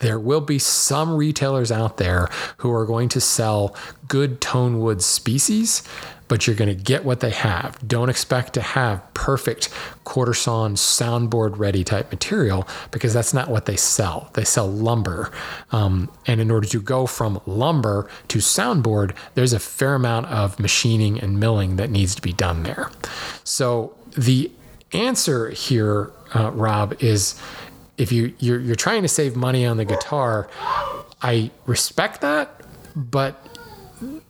[0.00, 2.28] there will be some retailers out there
[2.58, 3.74] who are going to sell
[4.08, 5.82] good tone wood species,
[6.30, 7.76] but you're going to get what they have.
[7.86, 9.68] Don't expect to have perfect
[10.04, 14.30] quarter sawn soundboard ready type material because that's not what they sell.
[14.34, 15.32] They sell lumber.
[15.72, 20.58] Um, and in order to go from lumber to soundboard, there's a fair amount of
[20.60, 22.90] machining and milling that needs to be done there.
[23.42, 24.52] So the
[24.92, 27.40] answer here, uh, Rob, is
[28.00, 30.48] if you you're, you're trying to save money on the guitar,
[31.20, 32.62] I respect that,
[32.96, 33.46] but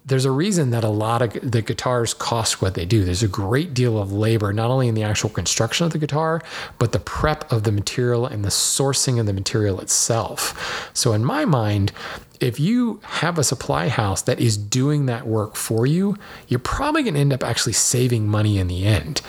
[0.04, 3.04] there's a reason that a lot of the guitars cost what they do.
[3.04, 6.42] There's a great deal of labor, not only in the actual construction of the guitar,
[6.80, 10.90] but the prep of the material and the sourcing of the material itself.
[10.92, 11.92] So, in my mind,
[12.40, 16.16] if you have a supply house that is doing that work for you,
[16.48, 19.22] you're probably going to end up actually saving money in the end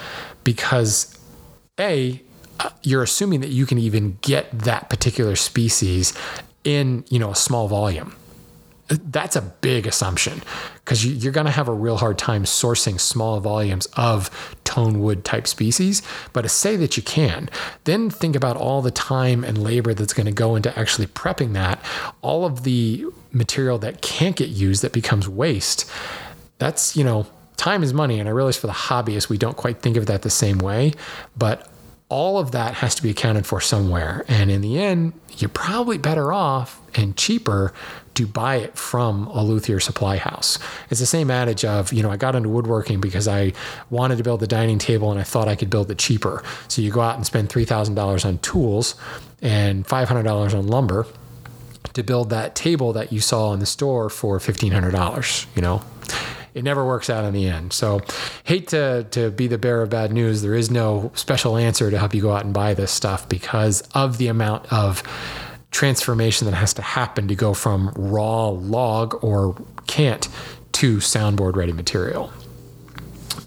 [0.44, 1.16] because,
[1.80, 2.24] A,
[2.84, 6.14] you're assuming that you can even get that particular species
[6.64, 8.16] in you know a small volume
[8.92, 10.42] that's a big assumption
[10.84, 14.30] because you're going to have a real hard time sourcing small volumes of
[14.64, 16.02] tone wood type species.
[16.34, 17.50] But to say that you can,
[17.86, 21.54] then think about all the time and labor that's going to go into actually prepping
[21.54, 21.84] that,
[22.22, 25.90] all of the material that can't get used that becomes waste.
[26.58, 28.20] That's, you know, time is money.
[28.20, 30.94] And I realize for the hobbyist, we don't quite think of that the same way.
[31.38, 31.71] But
[32.12, 34.26] all of that has to be accounted for somewhere.
[34.28, 37.74] And in the end, you're probably better off and cheaper
[38.16, 40.60] to buy it from a luthier supply house.
[40.90, 43.54] It's the same adage of, you know, I got into woodworking because I
[43.90, 46.44] wanted to build the dining table and I thought I could build it cheaper.
[46.68, 48.96] So you go out and spend $3,000 on tools
[49.42, 51.08] and $500 on lumber
[51.94, 55.82] to build that table that you saw in the store for $1,500, you know?
[56.54, 57.74] It never works out in the end.
[57.74, 58.02] So,
[58.44, 60.42] hate to to be the bearer of bad news.
[60.42, 63.82] There is no special answer to help you go out and buy this stuff because
[63.94, 65.04] of the amount of
[65.72, 69.56] transformation that has to happen to go from raw log or
[69.88, 70.28] cant
[70.74, 72.32] to soundboard ready material.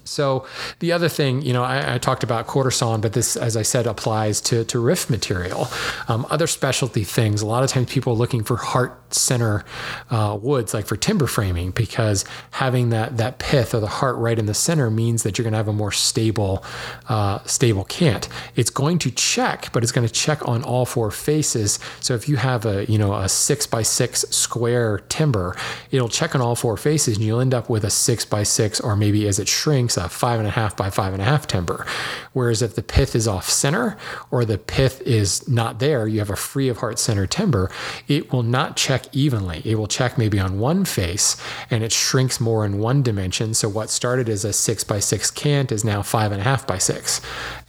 [0.05, 0.45] So
[0.79, 3.63] the other thing, you know, I, I, talked about quarter sawn, but this, as I
[3.63, 5.67] said, applies to, to rift material.
[6.07, 9.63] Um, other specialty things, a lot of times people are looking for heart center
[10.09, 14.37] uh, woods, like for timber framing, because having that that pith or the heart right
[14.37, 16.63] in the center means that you're going to have a more stable
[17.09, 18.27] uh, stable cant.
[18.55, 21.79] It's going to check, but it's going to check on all four faces.
[21.99, 25.55] So if you have a you know a six by six square timber,
[25.91, 28.79] it'll check on all four faces, and you'll end up with a six by six,
[28.79, 31.47] or maybe as it shrinks, a five and a half by five and a half
[31.47, 31.85] timber.
[32.33, 33.97] Whereas if the pith is off center
[34.31, 37.71] or the pith is not there, you have a free of heart center timber,
[38.07, 39.61] it will not check evenly.
[39.65, 41.37] It will check maybe on one face
[41.69, 43.53] and it shrinks more in one dimension.
[43.53, 46.65] So what started as a six by six cant is now five and a half
[46.65, 47.21] by six.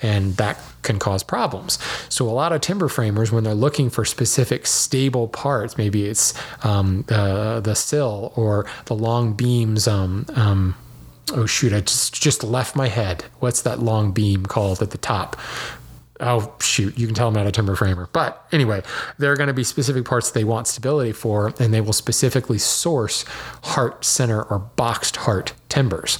[0.02, 1.78] And that can cause problems.
[2.08, 6.32] So a lot of timber framers, when they're looking for specific stable parts, maybe it's
[6.64, 9.86] um, the the sill or the long beams.
[9.88, 10.74] Um, um,
[11.34, 11.72] oh shoot!
[11.72, 13.24] I just just left my head.
[13.40, 15.36] What's that long beam called at the top?
[16.20, 18.08] Oh shoot, you can tell I'm not a timber framer.
[18.12, 18.82] But anyway,
[19.18, 22.58] there are going to be specific parts they want stability for, and they will specifically
[22.58, 23.24] source
[23.62, 26.18] heart center or boxed heart timbers.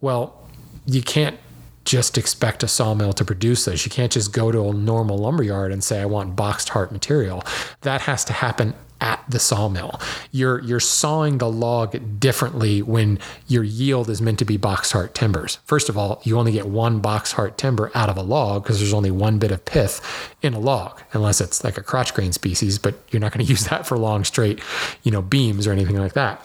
[0.00, 0.48] Well,
[0.86, 1.38] you can't
[1.84, 3.84] just expect a sawmill to produce those.
[3.84, 7.44] You can't just go to a normal lumberyard and say, I want boxed heart material.
[7.82, 10.00] That has to happen at the sawmill.
[10.30, 15.14] You're you're sawing the log differently when your yield is meant to be box heart
[15.14, 15.58] timbers.
[15.64, 18.78] First of all, you only get one box heart timber out of a log because
[18.78, 20.00] there's only one bit of pith
[20.42, 23.50] in a log, unless it's like a crotch grain species, but you're not going to
[23.50, 24.60] use that for long straight,
[25.02, 26.44] you know, beams or anything like that.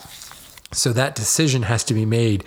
[0.74, 2.46] So that decision has to be made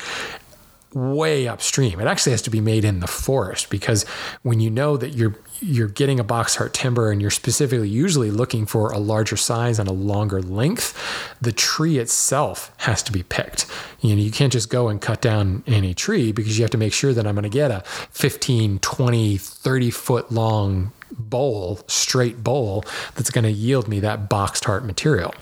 [0.95, 2.01] way upstream.
[2.01, 4.05] It actually has to be made in the forest because
[4.43, 8.31] when you know that you're you're getting a box heart timber and you're specifically usually
[8.31, 10.99] looking for a larger size and a longer length,
[11.41, 13.67] the tree itself has to be picked.
[14.01, 16.79] You know, you can't just go and cut down any tree because you have to
[16.79, 22.43] make sure that I'm going to get a 15, 20, 30 foot long bole, straight
[22.45, 22.85] bole,
[23.15, 25.35] that's going to yield me that boxed heart material.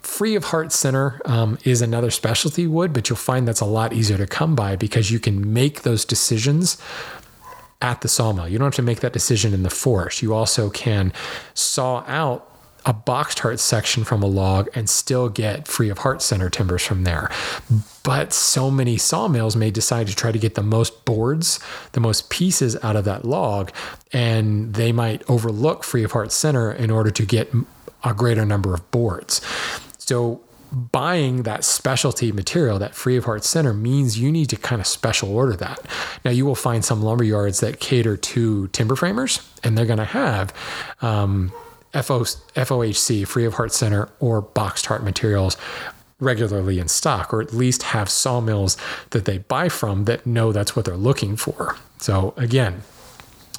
[0.00, 3.92] Free of heart center um, is another specialty wood, but you'll find that's a lot
[3.92, 6.80] easier to come by because you can make those decisions
[7.82, 8.48] at the sawmill.
[8.48, 10.22] You don't have to make that decision in the forest.
[10.22, 11.12] You also can
[11.54, 12.49] saw out
[12.86, 16.82] a boxed heart section from a log and still get free of heart center timbers
[16.82, 17.30] from there.
[18.02, 21.60] But so many sawmills may decide to try to get the most boards,
[21.92, 23.70] the most pieces out of that log,
[24.12, 27.52] and they might overlook free of heart center in order to get
[28.02, 29.40] a greater number of boards.
[29.98, 30.40] So
[30.72, 34.86] buying that specialty material, that free of heart center, means you need to kind of
[34.86, 35.80] special order that.
[36.24, 39.98] Now, you will find some lumber yards that cater to timber framers, and they're going
[39.98, 40.54] to have
[41.02, 41.52] um,
[41.92, 45.56] FO, FOHC, free of heart center, or boxed heart materials
[46.20, 48.76] regularly in stock, or at least have sawmills
[49.10, 51.76] that they buy from that know that's what they're looking for.
[51.98, 52.82] So, again,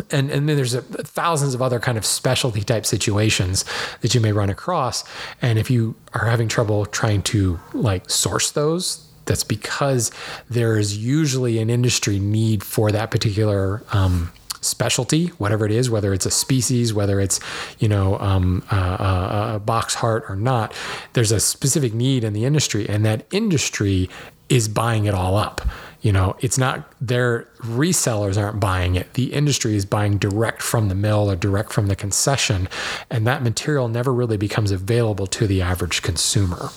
[0.09, 3.65] and and then there's a, thousands of other kind of specialty type situations
[4.01, 5.03] that you may run across
[5.41, 10.11] and if you are having trouble trying to like source those that's because
[10.49, 16.25] there's usually an industry need for that particular um, specialty, whatever it is, whether it's
[16.25, 17.39] a species, whether it's
[17.79, 20.73] you know um, a, a box heart or not.
[21.13, 24.09] There's a specific need in the industry, and that industry
[24.49, 25.61] is buying it all up.
[26.01, 29.13] You know, it's not their resellers aren't buying it.
[29.13, 32.67] The industry is buying direct from the mill or direct from the concession,
[33.09, 36.69] and that material never really becomes available to the average consumer.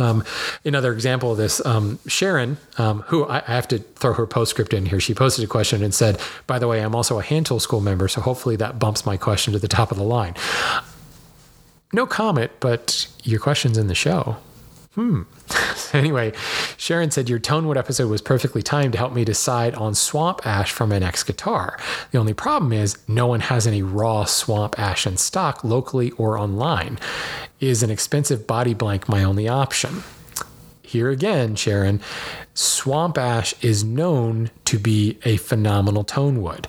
[0.00, 0.24] Um,
[0.64, 4.74] another example of this, um, Sharon, um, who I, I, have to throw her postscript
[4.74, 7.46] in here, she posted a question and said, By the way, I'm also a hand
[7.46, 10.34] tool school member, so hopefully that bumps my question to the top of the line.
[11.92, 14.36] No comment, but your question's in the show.
[14.94, 15.22] Hmm.
[15.92, 16.32] anyway,
[16.76, 20.70] Sharon said your Tonewood episode was perfectly timed to help me decide on swamp ash
[20.70, 21.76] for my next guitar.
[22.12, 26.38] The only problem is no one has any raw swamp ash in stock locally or
[26.38, 26.98] online.
[27.58, 30.04] Is an expensive body blank my only option?
[30.82, 32.00] Here again, Sharon,
[32.54, 36.68] swamp ash is known to be a phenomenal tone wood.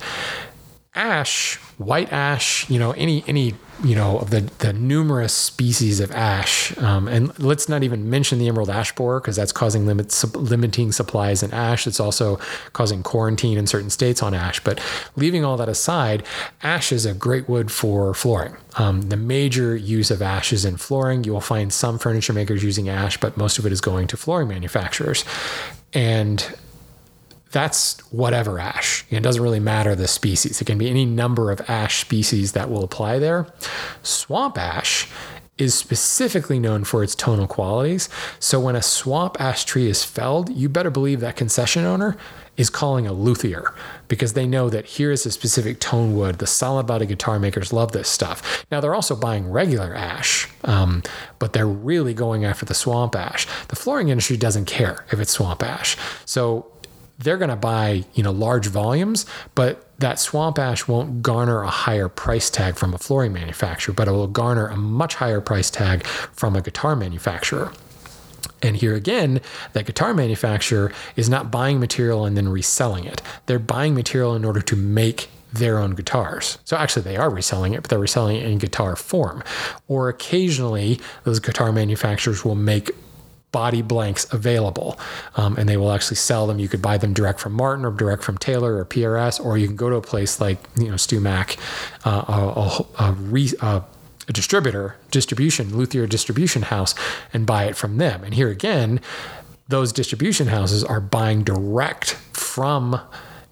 [0.96, 6.12] Ash, white ash, you know, any any you know, of the, the numerous species of
[6.12, 6.78] ash.
[6.78, 10.92] Um, and let's not even mention the emerald ash borer because that's causing limits, limiting
[10.92, 11.86] supplies in ash.
[11.86, 12.40] It's also
[12.74, 14.64] causing quarantine in certain states on ash.
[14.64, 14.82] But
[15.16, 16.24] leaving all that aside,
[16.64, 18.56] ash is a great wood for flooring.
[18.78, 21.24] Um, the major use of ash is in flooring.
[21.26, 24.18] You will find some furniture makers using ash, but most of it is going to
[24.18, 25.26] flooring manufacturers.
[25.94, 26.56] And
[27.56, 29.06] that's whatever ash.
[29.10, 30.60] It doesn't really matter the species.
[30.60, 33.48] It can be any number of ash species that will apply there.
[34.04, 35.08] Swamp ash
[35.58, 38.10] is specifically known for its tonal qualities.
[38.40, 42.18] So when a swamp ash tree is felled, you better believe that concession owner
[42.58, 43.74] is calling a luthier
[44.10, 46.40] because they know that here is a specific tone wood.
[46.40, 48.66] The solid body guitar makers love this stuff.
[48.70, 51.04] Now they're also buying regular ash, um,
[51.40, 53.48] but they're really going after the swamp ash.
[53.70, 55.96] The flooring industry doesn't care if it's swamp ash.
[56.26, 56.70] So
[57.20, 61.70] they're going to buy, you know, large volumes, but that swamp ash won't garner a
[61.70, 65.70] higher price tag from a flooring manufacturer, but it will garner a much higher price
[65.70, 67.72] tag from a guitar manufacturer.
[68.62, 69.42] And here again,
[69.74, 73.22] that guitar manufacturer is not buying material and then reselling it.
[73.46, 76.58] They're buying material in order to make their own guitars.
[76.66, 79.44] So actually, they are reselling it, but they're reselling it in guitar form.
[79.88, 82.92] Or occasionally, those guitar manufacturers will make
[83.56, 85.00] body blanks available,
[85.38, 86.60] um, and they will actually sell them.
[86.60, 89.66] You could buy them direct from Martin or direct from Taylor or PRS, or you
[89.66, 91.58] can go to a place like you know StewMac,
[92.04, 93.82] uh, a, a, a, re, a
[94.28, 96.96] distributor, distribution, Luthier distribution house,
[97.32, 98.26] and buy it from them.
[98.26, 99.00] And here again,
[99.70, 103.00] those distribution houses are buying direct from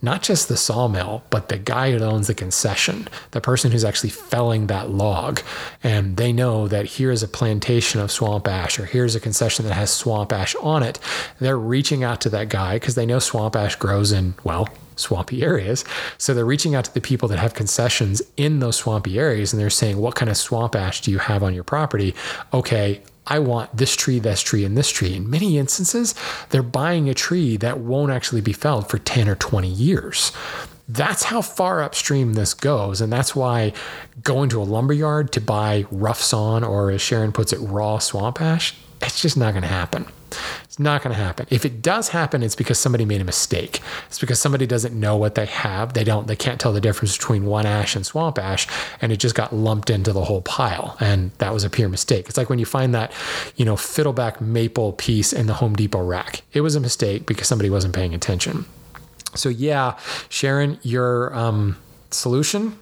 [0.03, 4.09] not just the sawmill, but the guy who owns the concession, the person who's actually
[4.09, 5.39] felling that log.
[5.81, 9.73] And they know that here's a plantation of swamp ash, or here's a concession that
[9.73, 10.99] has swamp ash on it.
[11.39, 15.41] They're reaching out to that guy because they know swamp ash grows in, well, swampy
[15.41, 15.85] areas.
[16.17, 19.59] So they're reaching out to the people that have concessions in those swampy areas and
[19.59, 22.13] they're saying, What kind of swamp ash do you have on your property?
[22.53, 25.15] Okay, I want this tree, this tree, and this tree.
[25.15, 26.13] In many instances,
[26.49, 30.31] they're buying a tree that won't actually be felled for 10 or 20 years.
[30.89, 32.99] That's how far upstream this goes.
[32.99, 33.71] And that's why
[34.23, 38.41] going to a lumberyard to buy rough sawn or, as Sharon puts it, raw swamp
[38.41, 38.75] ash,
[39.05, 40.05] it's just not going to happen.
[40.63, 41.45] It's not going to happen.
[41.49, 43.81] If it does happen, it's because somebody made a mistake.
[44.07, 45.93] It's because somebody doesn't know what they have.
[45.93, 46.27] They don't.
[46.27, 48.67] They can't tell the difference between one ash and swamp ash,
[48.99, 50.97] and it just got lumped into the whole pile.
[50.99, 52.27] And that was a pure mistake.
[52.27, 53.11] It's like when you find that,
[53.55, 56.41] you know, fiddleback maple piece in the Home Depot rack.
[56.53, 58.65] It was a mistake because somebody wasn't paying attention.
[59.35, 59.97] So yeah,
[60.29, 61.77] Sharon, your um,
[62.09, 62.77] solution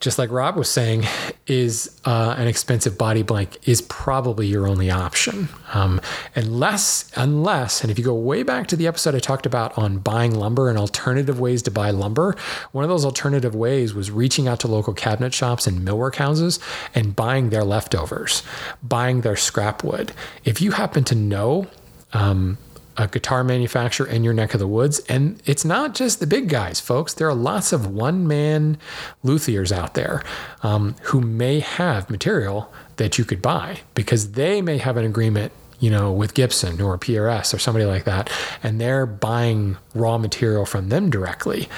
[0.00, 1.04] just like Rob was saying,
[1.46, 5.48] is uh, an expensive body blank is probably your only option.
[5.72, 6.00] Um,
[6.34, 9.98] unless, unless, and if you go way back to the episode I talked about on
[9.98, 12.36] buying lumber and alternative ways to buy lumber,
[12.72, 16.58] one of those alternative ways was reaching out to local cabinet shops and millwork houses
[16.94, 18.42] and buying their leftovers,
[18.82, 20.12] buying their scrap wood.
[20.44, 21.68] If you happen to know,
[22.12, 22.58] um,
[22.96, 25.00] a guitar manufacturer in your neck of the woods.
[25.08, 27.14] And it's not just the big guys, folks.
[27.14, 28.78] There are lots of one man
[29.24, 30.22] luthiers out there
[30.62, 35.52] um, who may have material that you could buy because they may have an agreement
[35.80, 38.30] you know, with Gibson or PRS or somebody like that,
[38.62, 41.68] and they're buying raw material from them directly.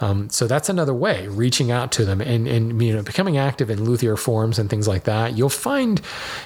[0.00, 3.68] Um, so that's another way, reaching out to them and, and you know becoming active
[3.68, 5.36] in luthier forums and things like that.
[5.36, 6.00] You'll find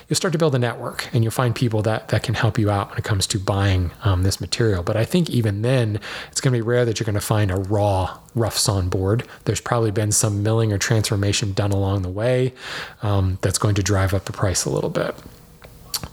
[0.08, 2.70] you'll start to build a network, and you'll find people that that can help you
[2.70, 4.82] out when it comes to buying um, this material.
[4.82, 6.00] But I think even then,
[6.30, 9.26] it's going to be rare that you're going to find a raw rough sawn board.
[9.44, 12.54] There's probably been some milling or transformation done along the way
[13.02, 15.14] um, that's going to drive up the price a little bit.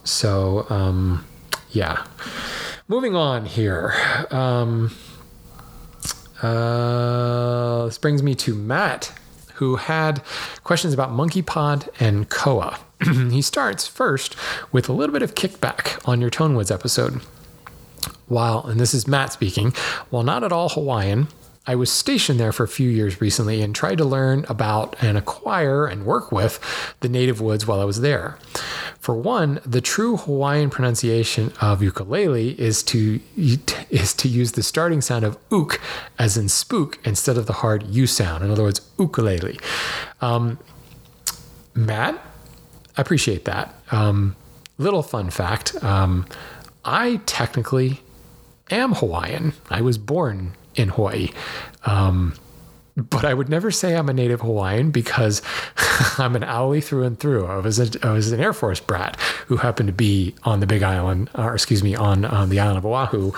[0.03, 1.25] So, um,
[1.71, 2.05] yeah.
[2.87, 3.93] Moving on here.
[4.31, 4.91] Um,
[6.41, 9.13] uh, this brings me to Matt,
[9.55, 10.21] who had
[10.63, 12.79] questions about Monkey Pod and Koa.
[13.03, 14.35] he starts first
[14.71, 17.21] with a little bit of kickback on your Tonewoods episode.
[18.27, 19.71] While, and this is Matt speaking,
[20.09, 21.27] while not at all Hawaiian,
[21.70, 25.15] I was stationed there for a few years recently and tried to learn about and
[25.15, 26.59] acquire and work with
[27.01, 28.39] the native woods while I was there.
[28.99, 34.99] For one, the true Hawaiian pronunciation of ukulele is to is to use the starting
[34.99, 35.80] sound of uk
[36.17, 38.43] as in spook instead of the hard u sound.
[38.43, 39.59] In other words, ukulele.
[40.22, 40.57] Um,
[41.76, 42.15] Matt,
[42.97, 43.76] I appreciate that.
[43.91, 44.36] Um,
[44.80, 46.26] little fun fact: um,
[46.84, 48.01] I technically
[48.72, 49.53] am Hawaiian.
[49.70, 51.30] I was born in Hawaii.
[51.86, 52.34] Um,
[52.95, 55.41] but I would never say I'm a native Hawaiian because
[56.17, 57.45] I'm an haole through and through.
[57.45, 60.67] I was, a, I was an Air Force brat who happened to be on the
[60.67, 63.32] Big Island, or excuse me, on, on the island of Oahu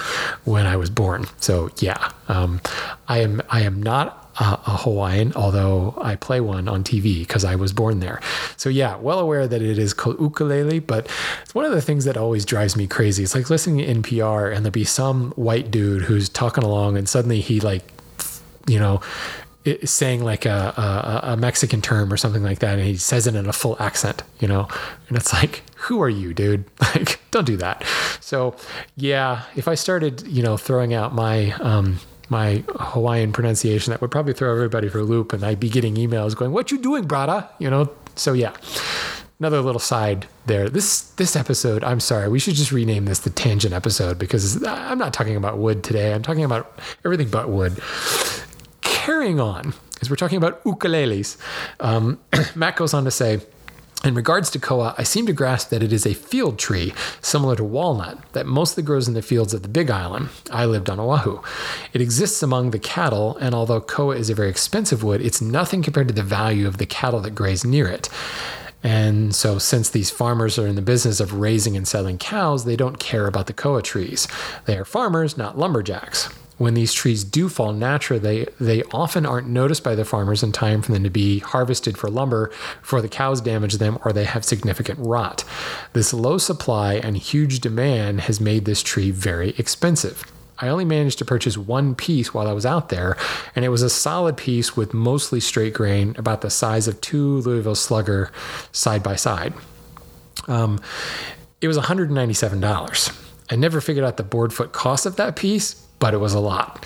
[0.45, 1.25] when I was born.
[1.37, 2.61] So yeah, um,
[3.07, 7.43] I am I am not a, a Hawaiian, although I play one on TV because
[7.43, 8.19] I was born there.
[8.57, 11.09] So yeah, well aware that it is called ukulele, but
[11.43, 13.23] it's one of the things that always drives me crazy.
[13.23, 17.07] It's like listening to NPR and there'll be some white dude who's talking along and
[17.07, 17.83] suddenly he like,
[18.67, 19.01] you know,
[19.83, 20.73] saying like a,
[21.23, 23.75] a, a, Mexican term or something like that, and he says it in a full
[23.79, 24.67] accent, you know,
[25.07, 26.65] and it's like, who are you, dude?
[26.95, 27.85] Like, don't do that.
[28.19, 28.53] So,
[28.97, 31.99] yeah, if I started, you know, throwing out my um,
[32.31, 35.95] my Hawaiian pronunciation, that would probably throw everybody for a loop, and I'd be getting
[35.95, 37.91] emails going, "What you doing, brada?" You know.
[38.15, 38.53] So yeah,
[39.39, 40.69] another little side there.
[40.69, 44.97] This this episode, I'm sorry, we should just rename this the tangent episode because I'm
[44.97, 46.13] not talking about wood today.
[46.13, 47.79] I'm talking about everything but wood
[48.81, 51.37] carrying on, as we're talking about ukuleles,
[51.79, 52.19] um,
[52.55, 53.41] Matt goes on to say,
[54.03, 57.55] in regards to koa, I seem to grasp that it is a field tree, similar
[57.55, 60.29] to walnut, that mostly grows in the fields of the Big Island.
[60.51, 61.41] I lived on Oahu.
[61.93, 65.83] It exists among the cattle, and although koa is a very expensive wood, it's nothing
[65.83, 68.09] compared to the value of the cattle that graze near it.
[68.83, 72.75] And so, since these farmers are in the business of raising and selling cows, they
[72.75, 74.27] don't care about the koa trees.
[74.65, 76.29] They are farmers, not lumberjacks
[76.61, 80.51] when these trees do fall naturally, they, they often aren't noticed by the farmers in
[80.51, 82.51] time for them to be harvested for lumber
[82.81, 85.43] before the cows damage them or they have significant rot.
[85.93, 90.23] This low supply and huge demand has made this tree very expensive.
[90.59, 93.17] I only managed to purchase one piece while I was out there,
[93.55, 97.37] and it was a solid piece with mostly straight grain, about the size of two
[97.39, 98.31] Louisville Slugger
[98.71, 99.55] side by side.
[100.47, 100.79] Um,
[101.61, 103.17] it was $197.
[103.49, 106.39] I never figured out the board foot cost of that piece, but it was a
[106.39, 106.85] lot.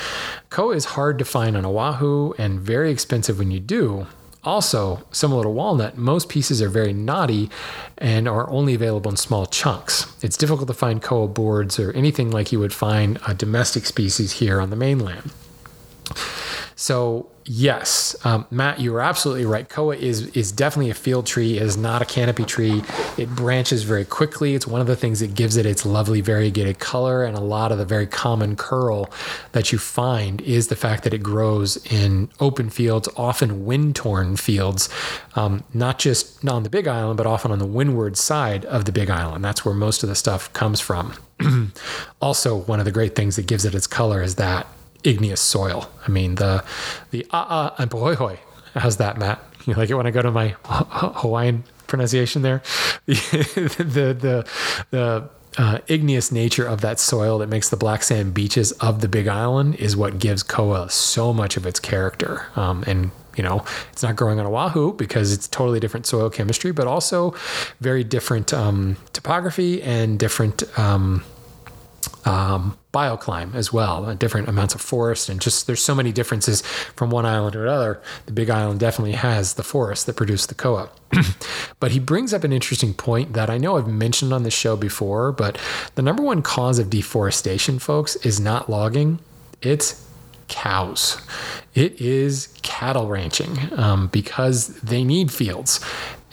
[0.51, 4.05] Koa is hard to find on Oahu and very expensive when you do.
[4.43, 7.49] Also, similar to walnut, most pieces are very knotty
[7.97, 10.05] and are only available in small chunks.
[10.21, 14.33] It's difficult to find koa boards or anything like you would find a domestic species
[14.33, 15.31] here on the mainland.
[16.75, 19.67] So yes, um, Matt, you are absolutely right.
[19.67, 21.55] Koa is is definitely a field tree.
[21.55, 22.83] It is not a canopy tree.
[23.17, 24.55] It branches very quickly.
[24.55, 27.71] It's one of the things that gives it its lovely variegated color and a lot
[27.71, 29.09] of the very common curl
[29.53, 34.35] that you find is the fact that it grows in open fields, often wind torn
[34.35, 34.89] fields,
[35.35, 38.83] um, not just not on the Big Island, but often on the windward side of
[38.83, 39.45] the Big Island.
[39.45, 41.13] That's where most of the stuff comes from.
[42.21, 44.67] also, one of the great things that gives it its color is that
[45.05, 45.89] igneous soil.
[46.05, 46.63] I mean, the
[47.11, 48.37] the ah ah and pahoehoe.
[48.73, 49.43] How's that, Matt?
[49.65, 52.61] You like it when I go to my Hawaiian pronunciation there?
[53.05, 53.15] The
[53.77, 54.49] the the,
[54.91, 59.07] the uh, igneous nature of that soil that makes the black sand beaches of the
[59.07, 62.47] Big Island is what gives Koa so much of its character.
[62.55, 66.71] Um, and you know, it's not growing on Oahu because it's totally different soil chemistry,
[66.71, 67.33] but also
[67.81, 70.63] very different um, topography and different.
[70.79, 71.23] Um,
[72.25, 76.61] um, bioclimate as well, uh, different amounts of forest, and just there's so many differences
[76.95, 78.01] from one island to another.
[78.25, 80.89] The Big Island definitely has the forest that produce the koa.
[81.79, 84.75] but he brings up an interesting point that I know I've mentioned on the show
[84.75, 85.57] before, but
[85.95, 89.19] the number one cause of deforestation, folks, is not logging,
[89.61, 90.05] it's
[90.47, 91.21] cows.
[91.73, 95.79] It is cattle ranching um, because they need fields.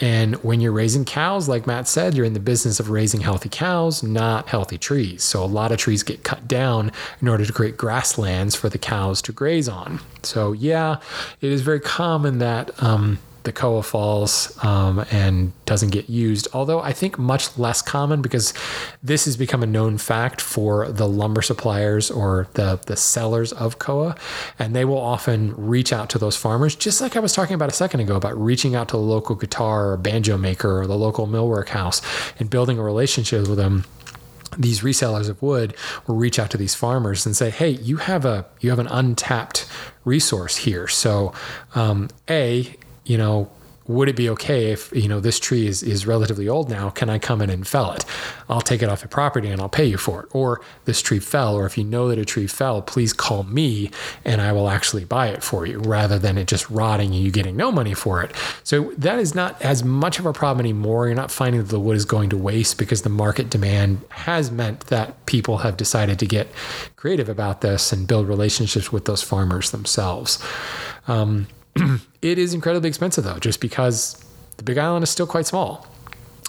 [0.02, 3.48] And when you're raising cows, like Matt said, you're in the business of raising healthy
[3.48, 5.22] cows, not healthy trees.
[5.22, 6.90] So a lot of trees get cut down
[7.20, 10.00] in order to create grasslands for the cows to graze on.
[10.24, 10.96] So, yeah,
[11.40, 12.82] it is very common that.
[12.82, 16.48] Um, the Koa falls um, and doesn't get used.
[16.52, 18.54] Although I think much less common because
[19.02, 23.78] this has become a known fact for the lumber suppliers or the, the sellers of
[23.78, 24.16] Koa.
[24.58, 27.68] And they will often reach out to those farmers, just like I was talking about
[27.68, 30.98] a second ago about reaching out to the local guitar or banjo maker or the
[30.98, 32.02] local millwork house
[32.38, 33.84] and building a relationship with them
[34.58, 35.74] these resellers of wood
[36.06, 38.86] will reach out to these farmers and say, "Hey, you have a you have an
[38.88, 39.66] untapped
[40.04, 40.88] resource here.
[40.88, 41.32] So,
[41.74, 43.50] um, a you know,
[43.86, 46.90] would it be okay if you know this tree is, is relatively old now?
[46.90, 48.04] Can i come in and fell it?
[48.48, 50.28] I'll take it off the property and i'll pay you for it.
[50.32, 53.90] Or this tree fell or if you know that a tree fell please call me
[54.24, 57.30] and i will actually buy it for you rather than it just rotting and you
[57.30, 58.32] getting no money for it.
[58.62, 61.06] So that is not as much of a problem anymore.
[61.06, 64.50] You're not finding that the wood is going to waste because the market demand has
[64.50, 66.48] meant that people have decided to get
[66.96, 70.42] creative about this and build relationships with those farmers themselves.
[71.08, 71.48] Um,
[72.22, 74.24] it is incredibly expensive though, just because
[74.56, 75.86] the Big Island is still quite small.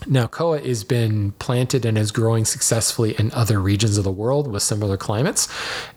[0.07, 4.51] Now, koa has been planted and is growing successfully in other regions of the world
[4.51, 5.47] with similar climates,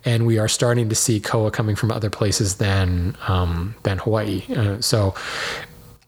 [0.05, 4.43] and we are starting to see koa coming from other places than um, than Hawaii.
[4.55, 5.14] Uh, so.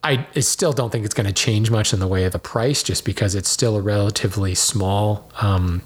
[0.04, 2.84] I still don't think it's going to change much in the way of the price,
[2.84, 5.82] just because it's still a relatively small um,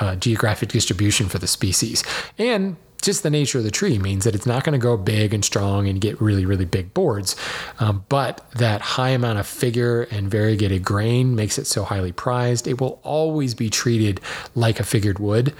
[0.00, 2.02] uh, geographic distribution for the species.
[2.38, 5.34] And just the nature of the tree means that it's not going to go big
[5.34, 7.36] and strong and get really, really big boards.
[7.80, 12.66] Um, but that high amount of figure and variegated grain makes it so highly prized.
[12.66, 14.20] It will always be treated
[14.54, 15.52] like a figured wood.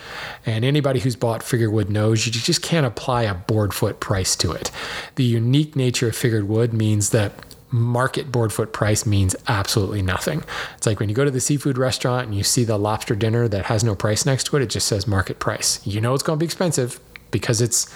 [0.46, 4.36] And anybody who's bought figured wood knows you just can't apply a board foot price
[4.36, 4.70] to it.
[5.16, 7.32] The unique nature of figured wood means that
[7.72, 10.44] market board foot price means absolutely nothing.
[10.76, 13.48] It's like when you go to the seafood restaurant and you see the lobster dinner
[13.48, 15.84] that has no price next to it, it just says market price.
[15.86, 17.00] You know it's going to be expensive
[17.32, 17.92] because it's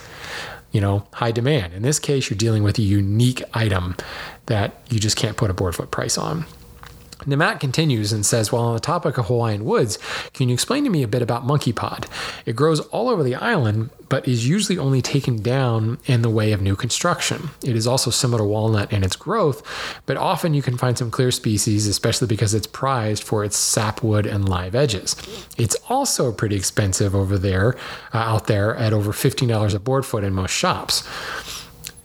[0.72, 1.72] you know high demand.
[1.72, 3.94] In this case, you're dealing with a unique item
[4.46, 6.44] that you just can't put a board foot price on.
[7.26, 9.98] Namat continues and says, While on the topic of Hawaiian woods,
[10.32, 12.06] can you explain to me a bit about monkey pod?
[12.44, 16.52] It grows all over the island, but is usually only taken down in the way
[16.52, 17.50] of new construction.
[17.64, 19.62] It is also similar to walnut in its growth,
[20.06, 24.26] but often you can find some clear species, especially because it's prized for its sapwood
[24.26, 25.16] and live edges.
[25.58, 27.74] It's also pretty expensive over there,
[28.14, 31.02] uh, out there, at over $15 a board foot in most shops.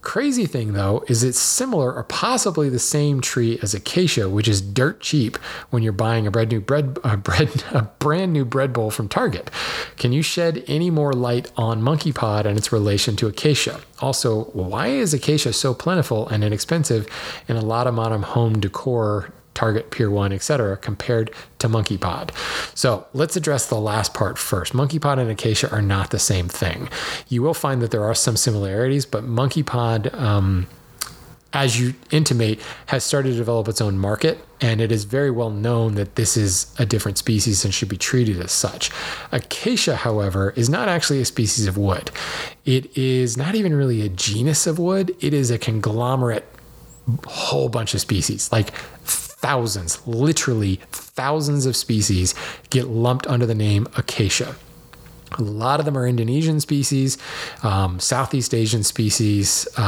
[0.01, 4.59] Crazy thing though is it's similar or possibly the same tree as acacia, which is
[4.59, 5.37] dirt cheap
[5.69, 9.07] when you're buying a brand new bread a bread a brand new bread bowl from
[9.07, 9.51] Target.
[9.97, 13.79] Can you shed any more light on monkey pod and its relation to acacia?
[13.99, 17.07] Also, why is acacia so plentiful and inexpensive
[17.47, 19.31] in a lot of modern home decor
[19.61, 22.31] Target, Pier 1, etc., compared to Monkey Pod.
[22.73, 24.73] So let's address the last part first.
[24.73, 26.89] Monkey Pod and Acacia are not the same thing.
[27.29, 30.65] You will find that there are some similarities, but Monkey Pod, um,
[31.53, 35.51] as you intimate, has started to develop its own market, and it is very well
[35.51, 38.89] known that this is a different species and should be treated as such.
[39.31, 42.09] Acacia, however, is not actually a species of wood.
[42.65, 46.47] It is not even really a genus of wood, it is a conglomerate
[47.27, 48.73] whole bunch of species, like
[49.41, 52.33] thousands, literally thousands of species
[52.69, 54.55] get lumped under the name acacia.
[55.37, 57.17] A lot of them are Indonesian species,
[57.63, 59.81] um, Southeast Asian species, uh,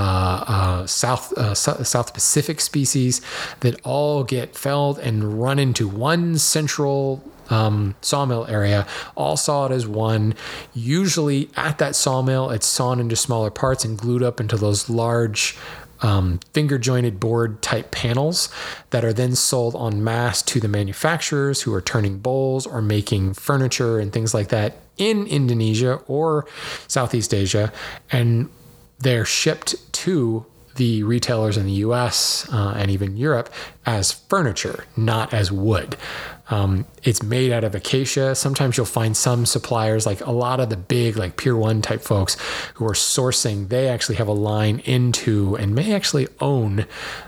[0.47, 3.22] uh, South uh, South Pacific species
[3.60, 9.86] that all get felled and run into one central um, sawmill area, all sawed as
[9.86, 10.34] one.
[10.74, 15.58] Usually at that sawmill, it's sawn into smaller parts and glued up into those large
[16.04, 18.49] um, finger jointed board type panels
[18.91, 23.34] that are then sold en masse to the manufacturers who are turning bowls or making
[23.34, 26.45] furniture and things like that in Indonesia or
[26.88, 27.72] Southeast Asia.
[28.12, 28.49] And
[28.99, 30.45] they're shipped to
[30.76, 33.51] the retailers in the US uh, and even Europe
[33.86, 35.97] as furniture, not as wood.
[36.49, 38.36] Um, it's made out of acacia.
[38.36, 42.01] Sometimes you'll find some suppliers, like a lot of the big, like Pier One type
[42.01, 42.36] folks
[42.76, 46.86] who are sourcing, they actually have a line into and may actually own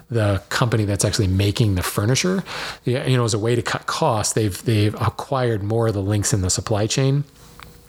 [0.10, 2.44] the company that's actually making the furniture.
[2.84, 6.34] You know, as a way to cut costs, they've they've acquired more of the links
[6.34, 7.24] in the supply chain.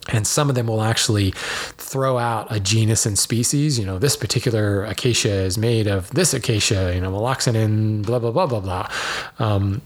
[0.09, 1.32] And some of them will actually
[1.78, 3.78] throw out a genus and species.
[3.78, 8.30] You know, this particular acacia is made of this acacia, you know, melanoxylon, blah, blah,
[8.30, 8.90] blah, blah, blah.
[9.38, 9.82] Um,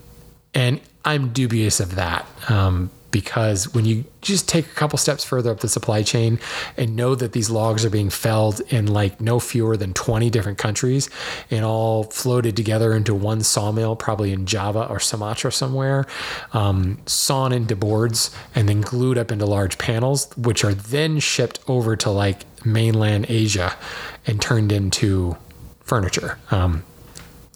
[0.55, 5.51] and I'm dubious of that um, because when you just take a couple steps further
[5.51, 6.39] up the supply chain
[6.77, 10.59] and know that these logs are being felled in like no fewer than 20 different
[10.59, 11.09] countries
[11.51, 16.07] and all floated together into one sawmill, probably in Java or Sumatra somewhere,
[16.53, 21.61] um, sawn into boards and then glued up into large panels, which are then shipped
[21.67, 23.75] over to like mainland Asia
[24.27, 25.37] and turned into
[25.81, 26.39] furniture.
[26.51, 26.85] Um,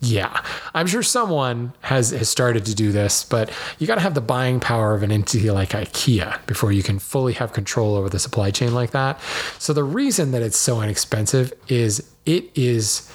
[0.04, 0.42] yeah,
[0.74, 4.20] I'm sure someone has, has started to do this, but you got to have the
[4.20, 8.18] buying power of an entity like IKEA before you can fully have control over the
[8.18, 9.20] supply chain like that.
[9.58, 13.10] So the reason that it's so inexpensive is it is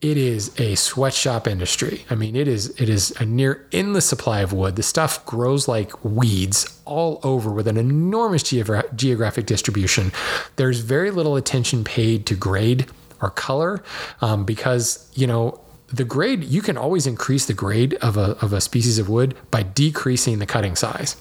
[0.00, 2.04] it is a sweatshop industry.
[2.10, 4.76] I mean, it is it is a near endless supply of wood.
[4.76, 10.12] The stuff grows like weeds all over with an enormous geogra- geographic distribution.
[10.56, 12.86] There's very little attention paid to grade
[13.22, 13.82] or color
[14.20, 15.58] um, because you know
[15.94, 19.34] the grade you can always increase the grade of a, of a species of wood
[19.50, 21.16] by decreasing the cutting size.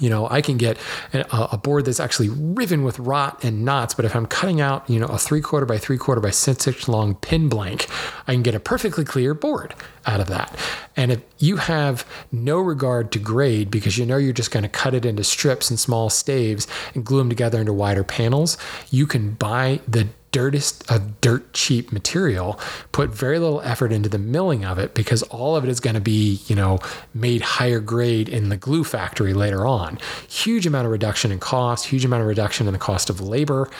[0.00, 0.78] You know i can get
[1.12, 4.98] a, board that's actually riven with rot and knots but if i'm cutting out you
[4.98, 7.88] know a three quarter by three quarter by six inch long pin blank
[8.26, 9.74] i can get a perfectly clear board
[10.06, 10.56] out of that
[10.96, 14.68] and if you have no regard to grade because you know you're just going to
[14.68, 18.56] cut it into strips and small staves and glue them together into wider panels
[18.90, 22.58] you can buy the dirtest of dirt cheap material,
[22.90, 25.94] put very little effort into the milling of it because all of it is going
[25.94, 26.78] to be, you know,
[27.14, 29.98] made higher grade in the glue factory later on.
[30.28, 33.70] Huge amount of reduction in cost, huge amount of reduction in the cost of labor.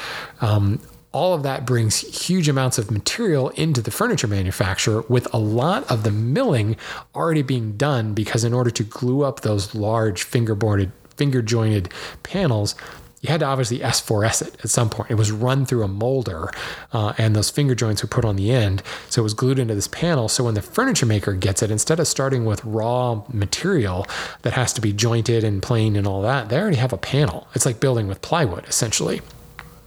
[0.41, 0.79] Um,
[1.13, 5.89] all of that brings huge amounts of material into the furniture manufacturer with a lot
[5.91, 6.77] of the milling
[7.15, 11.93] already being done because in order to glue up those large fingerboarded finger jointed
[12.23, 12.75] panels
[13.23, 15.09] you had to obviously S4S it at some point.
[15.09, 16.51] It was run through a molder,
[16.93, 18.83] uh, and those finger joints were put on the end.
[19.09, 20.29] So it was glued into this panel.
[20.29, 24.09] So when the furniture maker gets it, instead of starting with raw material
[24.43, 27.47] that has to be jointed and planed and all that, they already have a panel.
[27.55, 29.21] It's like building with plywood, essentially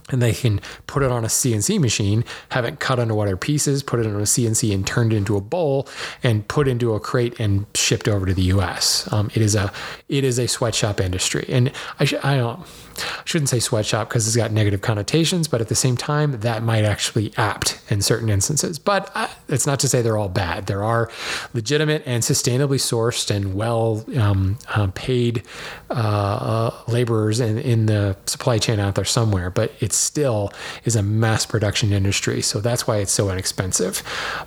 [0.10, 3.82] and they can put it on a CNC machine, have it cut into other pieces,
[3.82, 5.88] put it on a CNC and turned into a bowl,
[6.24, 9.12] and put into a crate and shipped over to the U.S.
[9.12, 9.72] Um, it is a
[10.08, 12.60] it is a sweatshop industry, and I sh- I don't
[12.98, 16.64] I shouldn't say sweatshop because it's got negative connotations, but at the same time, that
[16.64, 18.80] might actually apt in certain instances.
[18.80, 20.68] But uh, it's not to say they're all bad.
[20.68, 21.10] There are
[21.54, 25.44] legitimate and sustainably sourced and well um, uh, paid
[25.90, 30.52] uh, uh, laborers in, in the supply chain out there somewhere, but it still
[30.84, 32.42] is a mass production industry.
[32.42, 34.04] So that's why it's so inexpensive.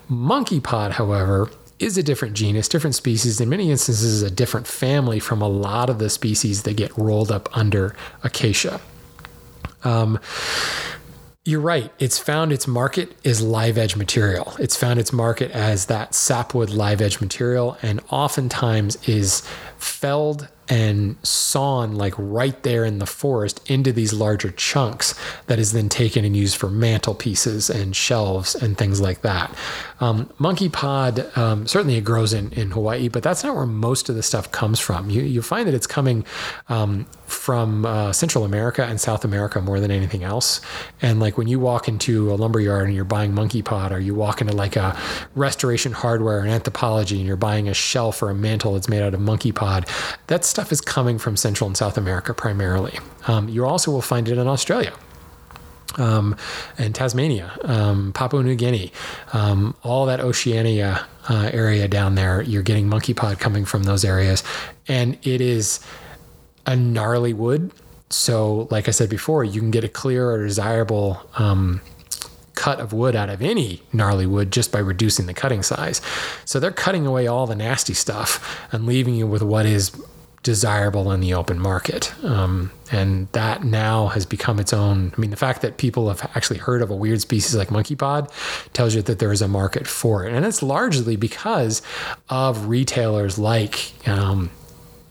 [0.08, 5.20] Monkey pod, however, is a different genus, different species, in many instances, a different family
[5.20, 8.80] from a lot of the species that get rolled up under acacia.
[9.84, 10.18] Um,
[11.44, 11.90] you're right.
[11.98, 14.54] It's found its market is live edge material.
[14.58, 19.40] It's found its market as that sapwood live edge material, and oftentimes is
[19.78, 25.14] felled and sawn like right there in the forest into these larger chunks
[25.46, 29.54] that is then taken and used for mantelpieces and shelves and things like that.
[30.00, 34.08] Um, monkey pod, um, certainly it grows in, in Hawaii, but that's not where most
[34.08, 35.10] of the stuff comes from.
[35.10, 36.24] You, you find that it's coming
[36.68, 40.60] um, from uh, Central America and South America more than anything else.
[41.02, 44.00] And like when you walk into a lumber yard and you're buying monkey pod, or
[44.00, 44.96] you walk into like a
[45.34, 49.14] restoration hardware and Anthropologie and you're buying a shelf or a mantle that's made out
[49.14, 49.86] of monkey pod,
[50.26, 52.98] that's stuff is coming from Central and South America primarily.
[53.28, 54.92] Um, you also will find it in Australia.
[55.96, 56.36] Um,
[56.76, 58.92] and Tasmania, um, Papua New Guinea,
[59.32, 64.04] um, all that Oceania uh, area down there, you're getting monkey pod coming from those
[64.04, 64.42] areas.
[64.88, 65.80] And it is
[66.66, 67.70] a gnarly wood
[68.10, 71.82] so, like I said before, you can get a clear or desirable um,
[72.54, 76.00] cut of wood out of any gnarly wood just by reducing the cutting size.
[76.44, 79.92] So they're cutting away all the nasty stuff and leaving you with what is
[80.48, 82.10] desirable in the open market.
[82.24, 85.12] Um, and that now has become its own.
[85.14, 87.94] I mean, the fact that people have actually heard of a weird species like monkey
[87.94, 88.32] pod
[88.72, 90.32] tells you that there is a market for it.
[90.32, 91.82] And it's largely because
[92.30, 94.50] of retailers like, um,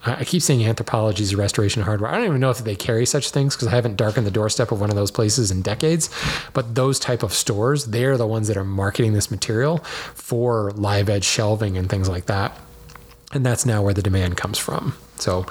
[0.04, 2.10] I keep saying Anthropologie's restoration hardware.
[2.10, 4.72] I don't even know if they carry such things because I haven't darkened the doorstep
[4.72, 6.10] of one of those places in decades.
[6.52, 9.78] But those type of stores, they're the ones that are marketing this material
[10.14, 12.58] for live edge shelving and things like that.
[13.32, 14.94] And that's now where the demand comes from.
[15.16, 15.44] So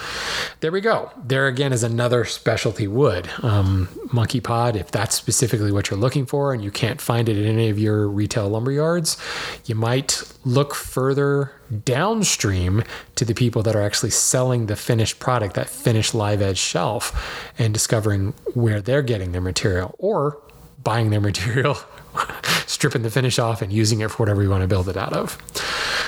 [0.62, 1.12] there we go.
[1.24, 3.30] There again is another specialty wood.
[3.44, 7.38] Um, monkey pod, if that's specifically what you're looking for and you can't find it
[7.38, 9.18] in any of your retail lumber yards,
[9.66, 11.52] you might look further
[11.86, 12.84] downstream
[13.16, 17.52] to the people that are actually selling the finished product, that finished live edge shelf,
[17.60, 20.42] and discovering where they're getting their material or
[20.82, 21.78] buying their material
[22.68, 25.14] stripping the finish off and using it for whatever you want to build it out
[25.14, 25.38] of.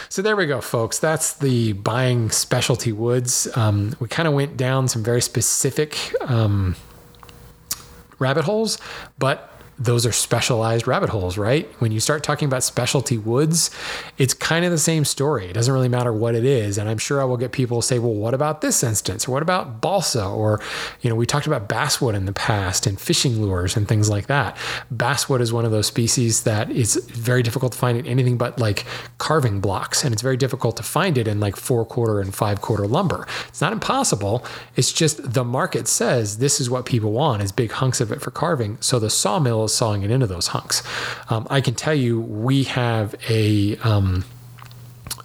[0.10, 1.00] So there we go, folks.
[1.00, 3.48] That's the buying specialty woods.
[3.56, 6.76] Um, we kind of went down some very specific um,
[8.18, 8.78] rabbit holes,
[9.18, 9.49] but
[9.80, 11.66] those are specialized rabbit holes, right?
[11.80, 13.72] When you start talking about specialty woods,
[14.18, 15.46] it's kind of the same story.
[15.46, 16.78] It doesn't really matter what it is.
[16.78, 19.28] And I'm sure I will get people say, well, what about this instance?
[19.28, 20.26] Or what about balsa?
[20.26, 20.60] Or,
[21.00, 24.28] you know, we talked about basswood in the past and fishing lures and things like
[24.28, 24.58] that.
[24.92, 28.60] Basswood is one of those species that is very difficult to find in anything but
[28.60, 28.86] like
[29.18, 30.04] carving blocks.
[30.04, 33.26] And it's very difficult to find it in like four quarter and five quarter lumber.
[33.48, 34.46] It's not impossible.
[34.76, 38.22] It's just the market says this is what people want is big hunks of it
[38.22, 38.78] for carving.
[38.82, 40.84] So the sawmill sawing it into those hunks.
[41.30, 43.78] Um, I can tell you, we have a.
[43.78, 44.26] Um,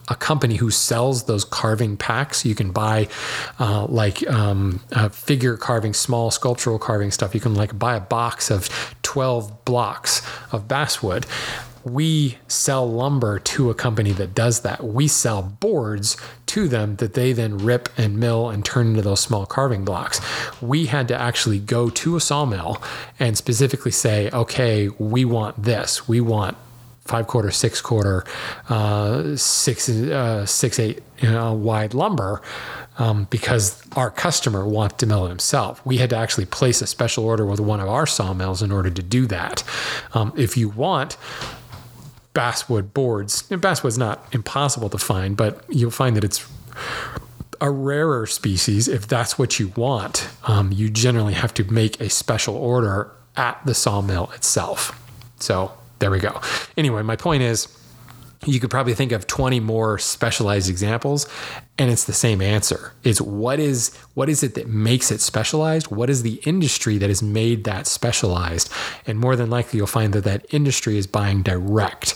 [0.08, 2.44] a company who sells those carving packs.
[2.44, 3.08] You can buy
[3.58, 4.80] uh, like um,
[5.10, 7.34] figure carving, small sculptural carving stuff.
[7.34, 8.68] You can like buy a box of
[9.02, 10.20] 12 blocks
[10.52, 11.24] of basswood
[11.84, 14.82] we sell lumber to a company that does that.
[14.82, 16.16] We sell boards
[16.46, 20.20] to them that they then rip and mill and turn into those small carving blocks.
[20.62, 22.82] We had to actually go to a sawmill
[23.18, 26.08] and specifically say, okay, we want this.
[26.08, 26.56] We want
[27.04, 28.24] five quarter, six quarter,
[28.68, 32.40] uh, six, uh, six, eight you know, wide lumber.
[32.96, 35.84] Um, because our customer wants to mill it himself.
[35.84, 38.88] We had to actually place a special order with one of our sawmills in order
[38.88, 39.64] to do that.
[40.12, 41.16] Um, if you want
[42.34, 43.44] basswood boards.
[43.50, 46.46] And basswood's not impossible to find, but you'll find that it's
[47.60, 48.88] a rarer species.
[48.88, 53.64] If that's what you want, um, you generally have to make a special order at
[53.64, 55.00] the sawmill itself.
[55.38, 56.40] So there we go.
[56.76, 57.68] Anyway, my point is
[58.46, 61.26] you could probably think of 20 more specialized examples
[61.78, 62.92] and it's the same answer.
[63.02, 65.88] It's what is what is it that makes it specialized?
[65.88, 68.70] What is the industry that has made that specialized?
[69.06, 72.14] And more than likely you'll find that that industry is buying direct.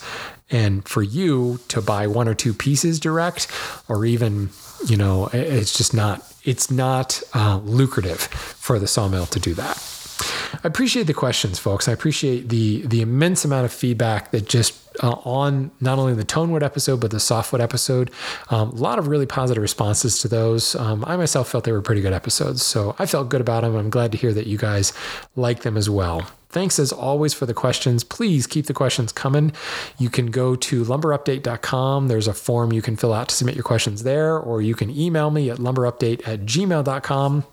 [0.51, 3.49] And for you to buy one or two pieces direct
[3.89, 4.51] or even
[4.87, 9.77] you know it's just not it's not uh, lucrative for the sawmill to do that
[10.21, 11.89] I appreciate the questions, folks.
[11.89, 16.25] I appreciate the the immense amount of feedback that just uh, on not only the
[16.25, 18.11] Tonewood episode but the Softwood episode.
[18.51, 20.75] Um, a lot of really positive responses to those.
[20.75, 23.77] Um, I myself felt they were pretty good episodes, so I felt good about them.
[23.77, 24.93] I'm glad to hear that you guys
[25.37, 26.27] like them as well.
[26.51, 28.03] Thanks as always for the questions.
[28.03, 29.53] Please keep the questions coming.
[29.99, 32.09] You can go to lumberupdate.com.
[32.09, 34.91] There's a form you can fill out to submit your questions there, or you can
[34.91, 37.45] email me at lumberupdate at gmail.com.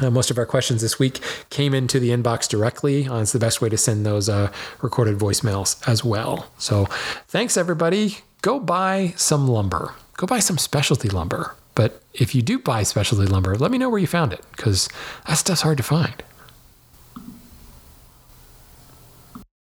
[0.00, 3.08] Uh, most of our questions this week came into the inbox directly.
[3.08, 6.50] Uh, it's the best way to send those uh, recorded voicemails as well.
[6.58, 6.84] So
[7.28, 8.18] thanks, everybody.
[8.42, 9.94] Go buy some lumber.
[10.16, 11.54] Go buy some specialty lumber.
[11.74, 14.88] But if you do buy specialty lumber, let me know where you found it because
[15.26, 16.22] that stuff's hard to find.